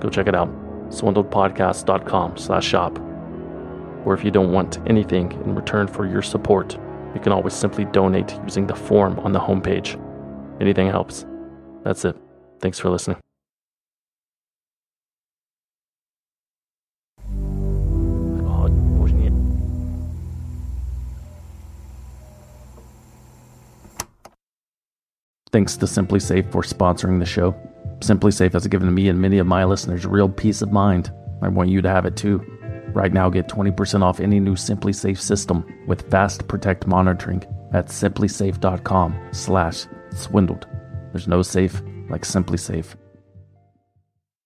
Go 0.00 0.08
check 0.08 0.26
it 0.26 0.34
out. 0.34 0.48
swindledpodcast.com 0.90 2.36
slash 2.36 2.66
shop. 2.66 2.98
Or 4.04 4.14
if 4.14 4.24
you 4.24 4.30
don't 4.30 4.52
want 4.52 4.78
anything 4.86 5.32
in 5.32 5.54
return 5.54 5.86
for 5.86 6.06
your 6.06 6.22
support, 6.22 6.78
you 7.14 7.20
can 7.20 7.32
always 7.32 7.54
simply 7.54 7.84
donate 7.86 8.38
using 8.44 8.66
the 8.66 8.74
form 8.74 9.18
on 9.20 9.32
the 9.32 9.40
homepage. 9.40 10.00
Anything 10.60 10.88
helps. 10.88 11.26
That's 11.84 12.04
it. 12.04 12.16
Thanks 12.60 12.78
for 12.78 12.90
listening. 12.90 13.18
Thanks 25.54 25.76
to 25.76 25.86
SimpliSafe 25.86 26.50
for 26.50 26.62
sponsoring 26.62 27.20
the 27.20 27.24
show. 27.24 27.54
SimpliSafe 28.00 28.54
has 28.54 28.66
given 28.66 28.92
me 28.92 29.08
and 29.08 29.20
many 29.20 29.38
of 29.38 29.46
my 29.46 29.62
listeners 29.62 30.04
real 30.04 30.28
peace 30.28 30.62
of 30.62 30.72
mind. 30.72 31.12
I 31.42 31.46
want 31.46 31.70
you 31.70 31.80
to 31.80 31.88
have 31.88 32.06
it 32.06 32.16
too. 32.16 32.38
Right 32.88 33.12
now, 33.12 33.30
get 33.30 33.46
20% 33.46 34.02
off 34.02 34.18
any 34.18 34.40
new 34.40 34.56
SimpliSafe 34.56 35.16
system 35.16 35.64
with 35.86 36.10
Fast 36.10 36.48
Protect 36.48 36.88
monitoring 36.88 37.44
at 37.72 37.86
simplisafe.com 37.86 39.28
slash 39.30 39.86
swindled. 40.10 40.66
There's 41.12 41.28
no 41.28 41.40
safe 41.42 41.80
like 42.10 42.22
SimpliSafe. 42.22 42.96